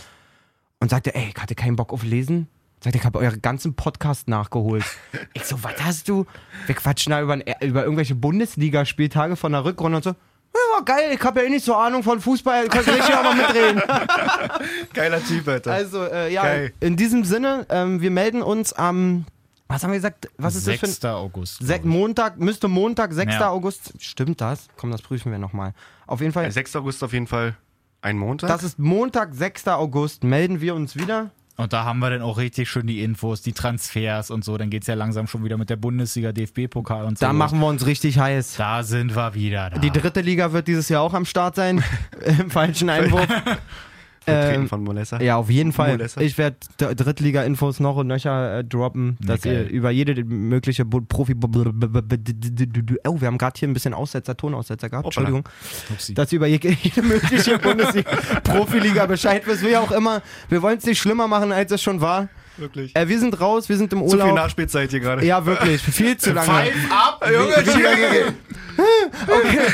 Und 0.81 0.91
sagte, 0.91 1.15
ey, 1.15 1.33
ich 1.35 1.43
hatte 1.43 1.55
keinen 1.55 1.77
Bock 1.77 1.93
auf 1.93 2.05
Lesen. 2.05 2.49
Sagte, 2.81 2.99
ich 2.99 3.05
habe 3.05 3.19
euren 3.19 3.43
ganzen 3.43 3.75
Podcast 3.75 4.29
nachgeholt. 4.29 4.85
ich 5.35 5.45
so, 5.45 5.63
was 5.65 5.75
hast 5.83 6.09
du? 6.09 6.27
Wir 6.67 6.77
quatschen 6.77 7.11
da 7.11 7.21
über, 7.21 7.37
über 7.63 7.83
irgendwelche 7.83 8.15
Bundesligaspieltage 8.15 9.35
von 9.35 9.53
der 9.53 9.65
Rückrunde 9.65 9.97
und 9.97 10.05
so. 10.05 10.15
Ja, 10.55 10.81
geil, 10.85 11.11
ich 11.13 11.21
habe 11.23 11.41
ja 11.41 11.47
eh 11.47 11.51
nicht 11.51 11.65
so 11.65 11.75
Ahnung 11.75 12.03
von 12.03 12.21
Fußball, 12.21 12.69
könnt 12.69 12.87
richtig 12.87 13.15
aber 13.15 13.35
mitreden. 13.35 13.83
Geiler 14.95 15.23
Typ, 15.23 15.47
Alter. 15.47 15.73
Also, 15.73 16.05
äh, 16.05 16.33
ja, 16.33 16.43
Geil. 16.43 16.73
in 16.81 16.97
diesem 16.97 17.25
Sinne, 17.25 17.67
ähm, 17.69 18.01
wir 18.01 18.11
melden 18.11 18.43
uns 18.43 18.73
am, 18.73 19.27
was 19.69 19.83
haben 19.83 19.91
wir 19.91 19.99
gesagt, 19.99 20.31
was 20.39 20.57
ist 20.57 20.65
6. 20.65 20.81
das 20.81 20.99
für 20.99 21.09
ein, 21.09 21.15
August. 21.15 21.61
Ich. 21.61 21.85
Montag, 21.85 22.41
müsste 22.41 22.69
Montag, 22.69 23.13
6. 23.13 23.35
Ja. 23.35 23.51
August, 23.51 23.93
stimmt 23.99 24.41
das? 24.41 24.69
Komm, 24.77 24.91
das 24.91 25.03
prüfen 25.03 25.31
wir 25.31 25.39
nochmal. 25.39 25.75
Auf 26.07 26.21
jeden 26.21 26.33
Fall, 26.33 26.51
6. 26.51 26.77
August 26.77 27.05
auf 27.05 27.13
jeden 27.13 27.27
Fall 27.27 27.57
ein 28.01 28.17
Montag. 28.17 28.49
das 28.49 28.63
ist 28.63 28.79
Montag, 28.79 29.35
6. 29.35 29.69
August, 29.69 30.25
melden 30.25 30.61
wir 30.61 30.75
uns 30.75 30.97
wieder. 30.97 31.31
Und 31.59 31.73
da 31.73 31.85
haben 31.85 31.99
wir 31.99 32.09
dann 32.09 32.23
auch 32.23 32.39
richtig 32.39 32.71
schön 32.71 32.87
die 32.87 33.03
Infos, 33.03 33.43
die 33.43 33.53
Transfers 33.53 34.31
und 34.31 34.45
so. 34.45 34.57
Dann 34.57 34.71
geht 34.71 34.83
es 34.83 34.87
ja 34.87 34.95
langsam 34.95 35.27
schon 35.27 35.43
wieder 35.45 35.57
mit 35.57 35.69
der 35.69 35.77
Bundesliga, 35.77 36.31
DFB-Pokal 36.31 37.05
und 37.05 37.19
so. 37.19 37.27
Da 37.27 37.33
machen 37.33 37.59
wir 37.59 37.67
uns 37.67 37.85
richtig 37.85 38.17
heiß. 38.17 38.55
Da 38.57 38.85
sind 38.85 39.17
wir 39.17 39.35
wieder 39.35 39.71
da. 39.71 39.79
Die 39.81 39.91
dritte 39.91 40.21
Liga 40.21 40.53
wird 40.53 40.69
dieses 40.69 40.89
Jahr 40.89 41.03
auch 41.03 41.15
am 41.15 41.25
Start 41.25 41.57
sein, 41.57 41.83
im 42.25 42.51
falschen 42.51 42.89
Einwurf. 42.89 43.27
Vertreten 44.29 44.63
ähm, 44.63 44.69
von 44.69 44.85
Molessa. 44.85 45.21
Ja, 45.21 45.37
auf 45.37 45.51
jeden 45.51 45.73
Fall. 45.73 45.93
Molessa. 45.93 46.21
Ich 46.21 46.39
werde 46.39 46.57
Drittliga-Infos 46.77 47.81
noch 47.81 47.97
und 47.97 48.07
nöcher 48.07 48.59
äh, 48.59 48.65
droppen, 48.65 49.17
dass 49.21 49.45
ihr 49.45 49.69
über 49.69 49.91
jede 49.91 50.25
mögliche 50.25 50.85
Profi... 50.85 51.35
Oh, 53.07 53.21
wir 53.21 53.27
haben 53.27 53.39
gerade 53.39 53.59
hier 53.59 53.69
ein 53.69 53.75
bisschen 53.75 53.95
Aussetzer, 53.95 54.37
Tonaussetzer 54.37 54.89
gehabt, 54.89 55.07
Hoppala. 55.07 55.29
Entschuldigung. 55.29 55.53
Upsi. 55.91 56.15
Dass 56.15 56.33
ihr 56.33 56.37
über 56.37 56.47
jede, 56.49 57.03
mögliche 57.03 57.59
Bundesliga, 57.63 58.11
Profiliga 58.45 59.07
Bescheid 59.07 59.43
wisst, 59.47 59.65
wie 59.65 59.77
auch 59.77 59.91
immer. 59.91 60.23
Wir 60.49 60.63
wollen 60.63 60.79
es 60.79 60.87
nicht 60.87 60.99
schlimmer 60.99 61.29
machen, 61.29 61.53
als 61.53 61.73
es 61.73 61.83
schon 61.83 62.01
war. 62.01 62.29
Wirklich. 62.59 62.95
Äh, 62.97 63.09
wir 63.09 63.19
sind 63.19 63.41
raus, 63.41 63.69
wir 63.69 63.77
sind 63.77 63.93
im 63.93 64.01
Zu 64.01 64.11
viel 64.11 64.21
Urlaub. 64.21 64.35
Nachspielzeit 64.35 64.91
hier 64.91 65.01
gerade. 65.01 65.25
Ja, 65.25 65.47
wirklich, 65.47 65.81
viel 65.81 66.17
zu 66.17 66.33
lange. 66.33 66.73
ab, 66.91 67.25
Junge, 67.33 67.55
okay. 69.29 69.71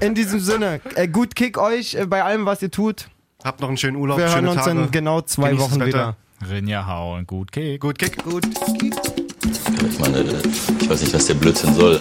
In 0.00 0.14
diesem 0.14 0.40
Sinne, 0.40 0.80
äh, 0.94 1.08
gut 1.08 1.34
Kick 1.34 1.58
euch 1.58 1.94
äh, 1.94 2.06
bei 2.06 2.22
allem, 2.22 2.46
was 2.46 2.62
ihr 2.62 2.70
tut. 2.70 3.08
Habt 3.44 3.60
noch 3.60 3.68
einen 3.68 3.76
schönen 3.76 3.96
Urlaub, 3.96 4.18
Wir 4.18 4.28
hören 4.28 4.46
uns 4.48 4.64
Tage. 4.64 4.78
in 4.80 4.90
genau 4.90 5.20
zwei 5.22 5.50
Genießt 5.50 5.70
Wochen 5.72 5.86
wieder. 5.86 6.16
Rinja 6.48 6.86
hauen, 6.86 7.26
gut 7.26 7.52
Kick. 7.52 7.80
Gut, 7.80 7.98
Kick. 7.98 8.22
Gut. 8.24 8.46
Ich 8.46 9.98
meine, 9.98 10.22
ich 10.80 10.88
weiß 10.90 11.00
nicht, 11.02 11.14
was 11.14 11.26
der 11.26 11.34
Blödsinn 11.34 11.74
soll. 11.74 12.00